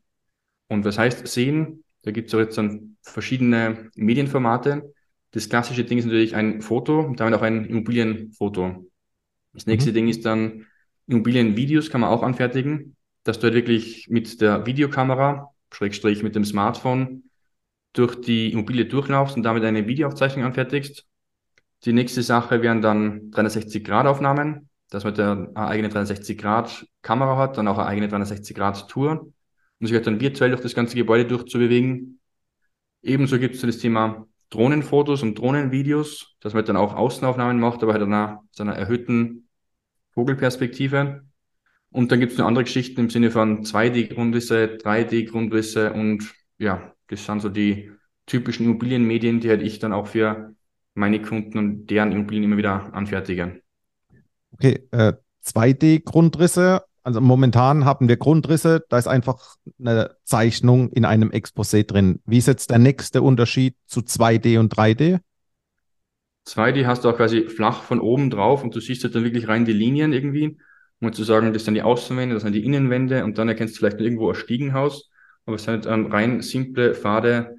Und 0.67 0.85
was 0.85 0.97
heißt 0.97 1.27
sehen? 1.27 1.83
Da 2.03 2.11
gibt 2.11 2.27
es 2.29 2.33
auch 2.33 2.39
jetzt 2.39 2.57
dann 2.57 2.97
verschiedene 3.03 3.89
Medienformate. 3.95 4.93
Das 5.31 5.49
klassische 5.49 5.85
Ding 5.85 5.97
ist 5.97 6.05
natürlich 6.05 6.35
ein 6.35 6.61
Foto, 6.61 7.13
damit 7.15 7.33
auch 7.35 7.41
ein 7.41 7.65
Immobilienfoto. 7.65 8.89
Das 9.53 9.65
nächste 9.65 9.91
mhm. 9.91 9.95
Ding 9.95 10.07
ist 10.07 10.25
dann 10.25 10.65
Immobilienvideos 11.07 11.89
kann 11.89 12.01
man 12.01 12.09
auch 12.09 12.23
anfertigen, 12.23 12.95
dass 13.23 13.39
du 13.39 13.43
halt 13.43 13.53
wirklich 13.53 14.07
mit 14.09 14.41
der 14.41 14.65
Videokamera, 14.65 15.49
Schrägstrich 15.71 16.23
mit 16.23 16.35
dem 16.35 16.45
Smartphone, 16.45 17.23
durch 17.93 18.15
die 18.21 18.51
Immobilie 18.51 18.85
durchlaufst 18.85 19.35
und 19.35 19.43
damit 19.43 19.63
eine 19.63 19.87
Videoaufzeichnung 19.87 20.45
anfertigst. 20.45 21.05
Die 21.83 21.93
nächste 21.93 22.21
Sache 22.21 22.61
wären 22.61 22.81
dann 22.81 23.31
360-Grad-Aufnahmen, 23.31 24.69
dass 24.89 25.03
man 25.03 25.19
eine 25.19 25.55
eigene 25.55 25.89
360-Grad-Kamera 25.89 27.37
hat, 27.37 27.57
dann 27.57 27.67
auch 27.67 27.77
eine 27.77 27.87
eigene 27.87 28.07
360-Grad-Tour 28.07 29.33
und 29.79 29.87
sich 29.87 29.95
halt 29.95 30.07
dann 30.07 30.21
virtuell 30.21 30.51
durch 30.51 30.61
das 30.61 30.75
ganze 30.75 30.95
Gebäude 30.95 31.25
durchzubewegen. 31.25 32.19
Ebenso 33.01 33.39
gibt 33.39 33.55
es 33.55 33.61
das 33.61 33.79
Thema 33.79 34.27
Drohnenfotos 34.51 35.23
und 35.23 35.39
Drohnenvideos, 35.39 36.35
dass 36.39 36.53
man 36.53 36.65
dann 36.65 36.77
auch 36.77 36.95
Außenaufnahmen 36.95 37.59
macht, 37.59 37.81
aber 37.81 37.93
halt 37.93 38.03
einer, 38.03 38.43
zu 38.51 38.63
einer 38.63 38.75
erhöhten 38.75 39.47
Vogelperspektive. 40.11 41.23
Und 41.91 42.11
dann 42.11 42.19
gibt 42.19 42.31
es 42.31 42.37
noch 42.37 42.45
andere 42.45 42.63
Geschichten 42.63 43.01
im 43.01 43.09
Sinne 43.09 43.31
von 43.31 43.63
2D-Grundrisse, 43.63 44.77
3D-Grundrisse 44.81 45.91
und 45.93 46.33
ja, 46.57 46.93
das 47.07 47.25
sind 47.25 47.41
so 47.41 47.49
die 47.49 47.91
typischen 48.25 48.65
Immobilienmedien, 48.65 49.41
die 49.41 49.49
halt 49.49 49.61
ich 49.61 49.79
dann 49.79 49.91
auch 49.91 50.07
für 50.07 50.55
meine 50.93 51.21
Kunden 51.21 51.57
und 51.57 51.87
deren 51.87 52.11
Immobilien 52.11 52.45
immer 52.45 52.57
wieder 52.57 52.93
anfertige. 52.93 53.61
Okay, 54.53 54.87
äh, 54.91 55.13
2D-Grundrisse, 55.45 56.83
also 57.03 57.19
momentan 57.19 57.83
haben 57.83 58.07
wir 58.07 58.17
Grundrisse, 58.17 58.85
da 58.87 58.97
ist 58.97 59.07
einfach 59.07 59.57
eine 59.79 60.15
Zeichnung 60.23 60.91
in 60.91 61.03
einem 61.03 61.31
Exposé 61.31 61.83
drin. 61.85 62.21
Wie 62.25 62.37
ist 62.37 62.47
jetzt 62.47 62.69
der 62.69 62.79
nächste 62.79 63.21
Unterschied 63.21 63.75
zu 63.85 64.01
2D 64.01 64.59
und 64.59 64.75
3D? 64.75 65.19
2D 66.45 66.85
hast 66.85 67.03
du 67.03 67.09
auch 67.09 67.17
quasi 67.17 67.47
flach 67.49 67.83
von 67.83 67.99
oben 67.99 68.29
drauf 68.29 68.63
und 68.63 68.75
du 68.75 68.79
siehst 68.79 69.03
halt 69.03 69.15
dann 69.15 69.23
wirklich 69.23 69.47
rein 69.47 69.65
die 69.65 69.73
Linien 69.73 70.13
irgendwie. 70.13 70.57
Um 70.99 71.11
zu 71.13 71.23
sagen, 71.23 71.51
das 71.51 71.65
sind 71.65 71.73
die 71.73 71.81
Außenwände, 71.81 72.35
das 72.35 72.43
sind 72.43 72.53
die 72.53 72.63
Innenwände 72.63 73.23
und 73.23 73.37
dann 73.37 73.47
erkennst 73.47 73.75
du 73.75 73.79
vielleicht 73.79 73.99
irgendwo 73.99 74.29
ein 74.29 74.35
Stiegenhaus, 74.35 75.09
aber 75.45 75.55
es 75.55 75.63
sind 75.63 75.87
halt 75.87 76.11
rein 76.13 76.41
simple, 76.41 76.93
fade 76.93 77.55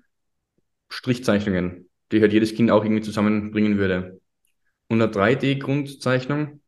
Strichzeichnungen, 0.89 1.89
die 2.13 2.21
halt 2.21 2.33
jedes 2.33 2.55
Kind 2.55 2.71
auch 2.71 2.85
irgendwie 2.85 3.03
zusammenbringen 3.03 3.79
würde. 3.79 4.21
Und 4.89 5.03
eine 5.03 5.11
3D-Grundzeichnung 5.11 6.61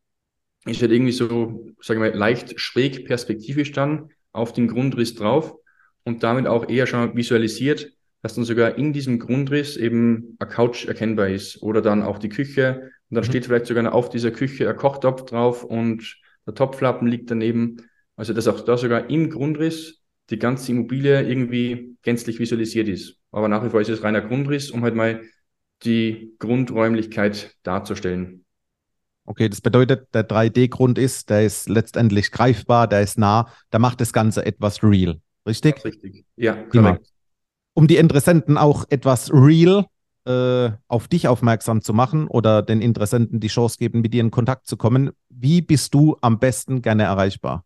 ist 0.65 0.81
halt 0.81 0.91
irgendwie 0.91 1.11
so, 1.11 1.65
sagen 1.79 2.01
wir 2.01 2.09
mal, 2.09 2.17
leicht 2.17 2.59
schräg 2.59 3.05
perspektivisch 3.05 3.71
dann 3.71 4.09
auf 4.31 4.51
den 4.51 4.67
Grundriss 4.67 5.15
drauf 5.15 5.55
und 6.03 6.23
damit 6.23 6.47
auch 6.47 6.67
eher 6.67 6.87
schon 6.87 7.15
visualisiert, 7.15 7.91
dass 8.25 8.33
dann 8.33 8.43
sogar 8.43 8.79
in 8.79 8.91
diesem 8.91 9.19
Grundriss 9.19 9.77
eben 9.77 10.35
eine 10.39 10.49
Couch 10.49 10.87
erkennbar 10.87 11.27
ist 11.27 11.61
oder 11.61 11.83
dann 11.83 12.01
auch 12.01 12.17
die 12.17 12.29
Küche 12.29 12.89
und 13.11 13.15
dann 13.15 13.23
mhm. 13.23 13.27
steht 13.27 13.45
vielleicht 13.45 13.67
sogar 13.67 13.93
auf 13.93 14.09
dieser 14.09 14.31
Küche 14.31 14.67
ein 14.67 14.75
Kochtopf 14.75 15.25
drauf 15.25 15.63
und 15.63 16.17
der 16.47 16.55
Topflappen 16.55 17.07
liegt 17.07 17.29
daneben. 17.29 17.77
Also 18.15 18.33
dass 18.33 18.47
auch 18.47 18.61
da 18.61 18.77
sogar 18.77 19.11
im 19.11 19.29
Grundriss 19.29 20.01
die 20.31 20.39
ganze 20.39 20.71
Immobilie 20.71 21.21
irgendwie 21.21 21.97
gänzlich 22.01 22.39
visualisiert 22.39 22.87
ist. 22.87 23.19
Aber 23.31 23.47
nach 23.47 23.63
wie 23.63 23.69
vor 23.69 23.79
ist 23.79 23.89
es 23.89 24.01
reiner 24.01 24.21
Grundriss, 24.21 24.71
um 24.71 24.81
halt 24.81 24.95
mal 24.95 25.21
die 25.83 26.33
Grundräumlichkeit 26.39 27.55
darzustellen. 27.61 28.43
Okay, 29.25 29.49
das 29.49 29.61
bedeutet, 29.61 30.07
der 30.15 30.27
3D-Grund 30.27 30.97
ist, 30.97 31.29
der 31.29 31.45
ist 31.45 31.69
letztendlich 31.69 32.31
greifbar, 32.31 32.87
der 32.87 33.01
ist 33.01 33.19
nah, 33.19 33.51
da 33.69 33.77
macht 33.77 34.01
das 34.01 34.13
Ganze 34.13 34.43
etwas 34.47 34.81
real. 34.81 35.21
Richtig? 35.45 35.85
Richtig. 35.85 36.25
Ja, 36.37 36.55
korrekt. 36.55 37.11
Um 37.75 37.87
die 37.87 37.97
Interessenten 37.97 38.57
auch 38.57 38.85
etwas 38.89 39.31
real 39.31 39.85
äh, 40.25 40.71
auf 40.87 41.07
dich 41.07 41.27
aufmerksam 41.27 41.81
zu 41.81 41.93
machen 41.93 42.27
oder 42.27 42.61
den 42.61 42.81
Interessenten 42.81 43.39
die 43.39 43.49
Chance 43.49 43.77
geben, 43.77 44.01
mit 44.01 44.13
dir 44.13 44.21
in 44.21 44.31
Kontakt 44.31 44.65
zu 44.65 44.77
kommen, 44.77 45.11
wie 45.29 45.61
bist 45.61 45.93
du 45.93 46.17
am 46.21 46.39
besten 46.39 46.81
gerne 46.81 47.03
erreichbar? 47.03 47.65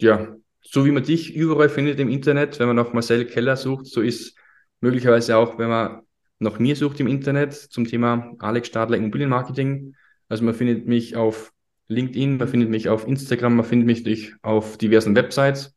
Ja, 0.00 0.36
so 0.62 0.86
wie 0.86 0.92
man 0.92 1.02
dich 1.02 1.34
überall 1.34 1.68
findet 1.68 1.98
im 2.00 2.08
Internet, 2.08 2.58
wenn 2.58 2.68
man 2.68 2.76
nach 2.76 2.92
Marcel 2.92 3.26
Keller 3.26 3.56
sucht, 3.56 3.86
so 3.86 4.00
ist 4.00 4.34
möglicherweise 4.80 5.36
auch, 5.36 5.58
wenn 5.58 5.68
man 5.68 6.02
nach 6.38 6.58
mir 6.58 6.76
sucht 6.76 7.00
im 7.00 7.06
Internet 7.08 7.52
zum 7.52 7.86
Thema 7.86 8.34
Alex 8.38 8.68
Stadler 8.68 8.96
Immobilienmarketing. 8.96 9.94
Also 10.28 10.44
man 10.44 10.54
findet 10.54 10.86
mich 10.86 11.16
auf 11.16 11.52
LinkedIn, 11.88 12.38
man 12.38 12.48
findet 12.48 12.70
mich 12.70 12.88
auf 12.88 13.06
Instagram, 13.06 13.56
man 13.56 13.66
findet 13.66 14.04
mich 14.06 14.32
auf 14.42 14.78
diversen 14.78 15.14
Websites. 15.16 15.74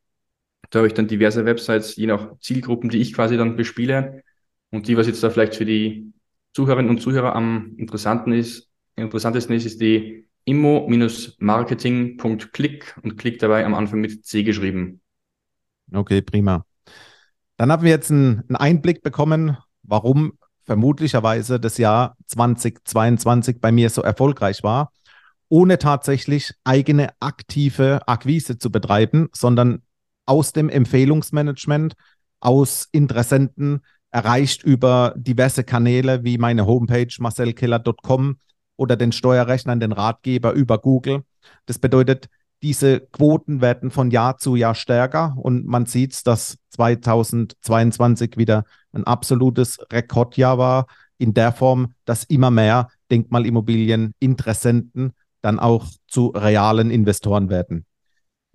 Da 0.73 0.79
habe 0.79 0.87
ich 0.87 0.95
dann 0.95 1.07
diverse 1.07 1.45
Websites, 1.45 1.95
je 1.97 2.07
nach 2.07 2.39
Zielgruppen, 2.39 2.89
die 2.89 2.97
ich 2.97 3.13
quasi 3.13 3.37
dann 3.37 3.55
bespiele. 3.55 4.23
Und 4.71 4.87
die, 4.87 4.97
was 4.97 5.05
jetzt 5.05 5.21
da 5.21 5.29
vielleicht 5.29 5.53
für 5.53 5.65
die 5.65 6.11
Zuhörerinnen 6.53 6.89
und 6.89 6.99
Zuhörer 6.99 7.35
am 7.35 7.75
interessanten 7.77 8.31
ist, 8.31 8.71
interessantesten 8.95 9.55
ist, 9.55 9.65
ist 9.65 9.81
die 9.81 10.25
immo-marketing.click 10.45 12.99
und 13.03 13.19
klick 13.19 13.37
dabei 13.37 13.67
am 13.67 13.75
Anfang 13.75 14.01
mit 14.01 14.25
C 14.25 14.41
geschrieben. 14.41 14.99
Okay, 15.93 16.23
prima. 16.23 16.65
Dann 17.57 17.71
haben 17.71 17.83
wir 17.83 17.91
jetzt 17.91 18.09
einen, 18.09 18.55
Einblick 18.55 19.03
bekommen, 19.03 19.55
warum 19.83 20.39
vermutlicherweise 20.63 21.59
das 21.59 21.77
Jahr 21.77 22.17
2022 22.25 23.61
bei 23.61 23.71
mir 23.71 23.91
so 23.91 24.01
erfolgreich 24.01 24.63
war, 24.63 24.91
ohne 25.49 25.77
tatsächlich 25.77 26.51
eigene 26.63 27.11
aktive 27.19 28.07
Akquise 28.07 28.57
zu 28.57 28.71
betreiben, 28.71 29.29
sondern 29.33 29.82
aus 30.25 30.53
dem 30.53 30.69
Empfehlungsmanagement, 30.69 31.95
aus 32.39 32.87
Interessenten 32.91 33.81
erreicht 34.11 34.63
über 34.63 35.13
diverse 35.17 35.63
Kanäle 35.63 36.23
wie 36.23 36.37
meine 36.37 36.65
Homepage 36.65 37.13
marcelkiller.com 37.19 38.37
oder 38.75 38.95
den 38.95 39.11
Steuerrechnern, 39.11 39.79
den 39.79 39.91
Ratgeber 39.91 40.53
über 40.53 40.77
Google. 40.77 41.23
Das 41.65 41.79
bedeutet, 41.79 42.29
diese 42.61 43.01
Quoten 43.01 43.59
werden 43.59 43.91
von 43.91 44.11
Jahr 44.11 44.37
zu 44.37 44.55
Jahr 44.55 44.75
stärker 44.75 45.35
und 45.37 45.65
man 45.65 45.85
sieht, 45.85 46.25
dass 46.27 46.57
2022 46.69 48.37
wieder 48.37 48.63
ein 48.93 49.03
absolutes 49.03 49.79
Rekordjahr 49.91 50.57
war, 50.57 50.87
in 51.17 51.33
der 51.33 51.51
Form, 51.51 51.93
dass 52.05 52.23
immer 52.23 52.51
mehr 52.51 52.87
Denkmalimmobilien-Interessenten 53.11 55.11
dann 55.41 55.59
auch 55.59 55.87
zu 56.07 56.27
realen 56.27 56.89
Investoren 56.89 57.49
werden. 57.49 57.85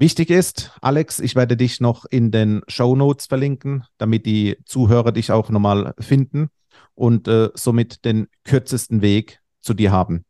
Wichtig 0.00 0.30
ist, 0.30 0.70
Alex, 0.80 1.18
ich 1.18 1.34
werde 1.34 1.56
dich 1.56 1.80
noch 1.80 2.04
in 2.04 2.30
den 2.30 2.62
Show 2.68 2.94
Notes 2.94 3.26
verlinken, 3.26 3.84
damit 3.98 4.26
die 4.26 4.56
Zuhörer 4.64 5.10
dich 5.10 5.32
auch 5.32 5.50
nochmal 5.50 5.92
finden 5.98 6.50
und 6.94 7.26
äh, 7.26 7.50
somit 7.54 8.04
den 8.04 8.28
kürzesten 8.44 9.02
Weg 9.02 9.40
zu 9.60 9.74
dir 9.74 9.90
haben. 9.90 10.24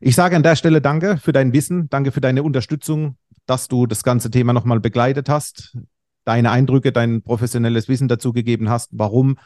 Ich 0.00 0.16
sage 0.16 0.34
an 0.34 0.42
der 0.42 0.56
Stelle 0.56 0.80
danke 0.80 1.18
für 1.18 1.32
dein 1.32 1.52
Wissen, 1.52 1.90
danke 1.90 2.10
für 2.10 2.22
deine 2.22 2.42
Unterstützung, 2.42 3.18
dass 3.44 3.68
du 3.68 3.86
das 3.86 4.02
ganze 4.02 4.30
Thema 4.30 4.54
nochmal 4.54 4.80
begleitet 4.80 5.28
hast, 5.28 5.76
deine 6.24 6.50
Eindrücke, 6.50 6.90
dein 6.90 7.20
professionelles 7.20 7.88
Wissen 7.88 8.08
dazu 8.08 8.32
gegeben 8.32 8.70
hast, 8.70 8.92
warum 8.92 9.38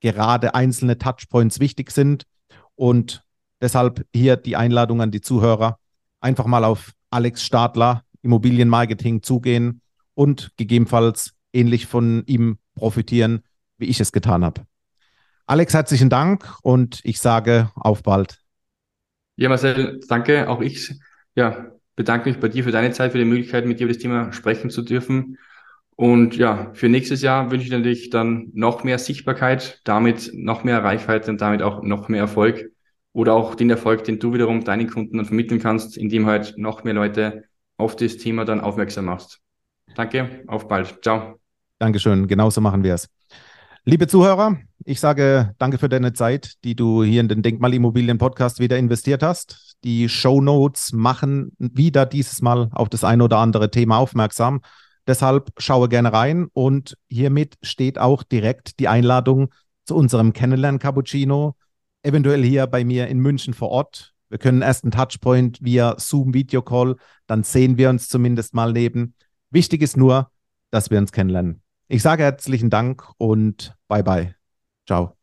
gerade 0.00 0.54
einzelne 0.54 0.98
Touchpoints 0.98 1.60
wichtig 1.60 1.92
sind. 1.92 2.26
Und 2.74 3.24
deshalb 3.62 4.04
hier 4.14 4.36
die 4.36 4.56
Einladung 4.56 5.00
an 5.00 5.10
die 5.10 5.22
Zuhörer, 5.22 5.78
einfach 6.20 6.44
mal 6.44 6.64
auf 6.64 6.92
Alex 7.08 7.42
Stadler 7.42 8.03
Immobilienmarketing 8.24 9.22
zugehen 9.22 9.80
und 10.14 10.52
gegebenenfalls 10.56 11.34
ähnlich 11.52 11.86
von 11.86 12.24
ihm 12.26 12.58
profitieren, 12.74 13.42
wie 13.78 13.86
ich 13.86 14.00
es 14.00 14.12
getan 14.12 14.44
habe. 14.44 14.62
Alex, 15.46 15.74
herzlichen 15.74 16.10
Dank 16.10 16.58
und 16.62 17.00
ich 17.04 17.20
sage 17.20 17.70
auf 17.74 18.02
bald. 18.02 18.40
Ja, 19.36 19.48
Marcel, 19.48 20.00
danke. 20.08 20.48
Auch 20.48 20.60
ich 20.60 20.94
ja, 21.34 21.72
bedanke 21.96 22.28
mich 22.28 22.38
bei 22.38 22.48
dir 22.48 22.64
für 22.64 22.70
deine 22.70 22.92
Zeit, 22.92 23.12
für 23.12 23.18
die 23.18 23.24
Möglichkeit, 23.24 23.66
mit 23.66 23.78
dir 23.78 23.84
über 23.84 23.92
das 23.92 24.02
Thema 24.02 24.32
sprechen 24.32 24.70
zu 24.70 24.82
dürfen. 24.82 25.38
Und 25.96 26.36
ja, 26.36 26.72
für 26.74 26.88
nächstes 26.88 27.22
Jahr 27.22 27.50
wünsche 27.50 27.66
ich 27.66 27.72
natürlich 27.72 28.10
dann 28.10 28.50
noch 28.52 28.84
mehr 28.84 28.98
Sichtbarkeit, 28.98 29.80
damit 29.84 30.30
noch 30.34 30.64
mehr 30.64 30.82
Reichweite 30.82 31.30
und 31.30 31.40
damit 31.40 31.62
auch 31.62 31.82
noch 31.82 32.08
mehr 32.08 32.20
Erfolg. 32.20 32.70
Oder 33.12 33.34
auch 33.34 33.54
den 33.54 33.70
Erfolg, 33.70 34.02
den 34.04 34.18
du 34.18 34.32
wiederum 34.32 34.64
deinen 34.64 34.88
Kunden 34.88 35.18
dann 35.18 35.26
vermitteln 35.26 35.60
kannst, 35.60 35.96
indem 35.96 36.26
halt 36.26 36.54
noch 36.56 36.82
mehr 36.82 36.94
Leute 36.94 37.44
auf 37.76 37.96
das 37.96 38.16
Thema 38.16 38.44
dann 38.44 38.60
aufmerksam 38.60 39.06
machst. 39.06 39.40
Danke, 39.94 40.42
auf 40.46 40.68
bald. 40.68 40.98
Ciao. 41.02 41.40
Dankeschön, 41.78 42.26
genauso 42.26 42.60
machen 42.60 42.82
wir 42.82 42.94
es. 42.94 43.08
Liebe 43.84 44.06
Zuhörer, 44.06 44.56
ich 44.86 44.98
sage 44.98 45.54
danke 45.58 45.76
für 45.76 45.90
deine 45.90 46.14
Zeit, 46.14 46.54
die 46.64 46.74
du 46.74 47.04
hier 47.04 47.20
in 47.20 47.28
den 47.28 47.42
Denkmalimmobilien-Podcast 47.42 48.58
wieder 48.58 48.78
investiert 48.78 49.22
hast. 49.22 49.76
Die 49.84 50.08
Show 50.08 50.40
Notes 50.40 50.92
machen 50.92 51.52
wieder 51.58 52.06
dieses 52.06 52.40
Mal 52.40 52.70
auf 52.72 52.88
das 52.88 53.04
ein 53.04 53.20
oder 53.20 53.38
andere 53.38 53.70
Thema 53.70 53.98
aufmerksam. 53.98 54.62
Deshalb 55.06 55.50
schaue 55.58 55.90
gerne 55.90 56.14
rein 56.14 56.46
und 56.54 56.96
hiermit 57.10 57.56
steht 57.62 57.98
auch 57.98 58.22
direkt 58.22 58.80
die 58.80 58.88
Einladung 58.88 59.52
zu 59.84 59.94
unserem 59.94 60.32
Kennenlernen-Cappuccino, 60.32 61.54
eventuell 62.02 62.42
hier 62.42 62.66
bei 62.66 62.84
mir 62.84 63.08
in 63.08 63.18
München 63.18 63.52
vor 63.52 63.68
Ort. 63.68 64.13
Wir 64.28 64.38
können 64.38 64.62
erst 64.62 64.84
einen 64.84 64.90
Touchpoint 64.90 65.62
via 65.62 65.96
Zoom-Video-Call, 65.98 66.96
dann 67.26 67.42
sehen 67.42 67.78
wir 67.78 67.90
uns 67.90 68.08
zumindest 68.08 68.54
mal 68.54 68.72
neben. 68.72 69.14
Wichtig 69.50 69.82
ist 69.82 69.96
nur, 69.96 70.30
dass 70.70 70.90
wir 70.90 70.98
uns 70.98 71.12
kennenlernen. 71.12 71.62
Ich 71.88 72.02
sage 72.02 72.22
herzlichen 72.22 72.70
Dank 72.70 73.04
und 73.18 73.74
bye 73.88 74.02
bye. 74.02 74.34
Ciao. 74.86 75.16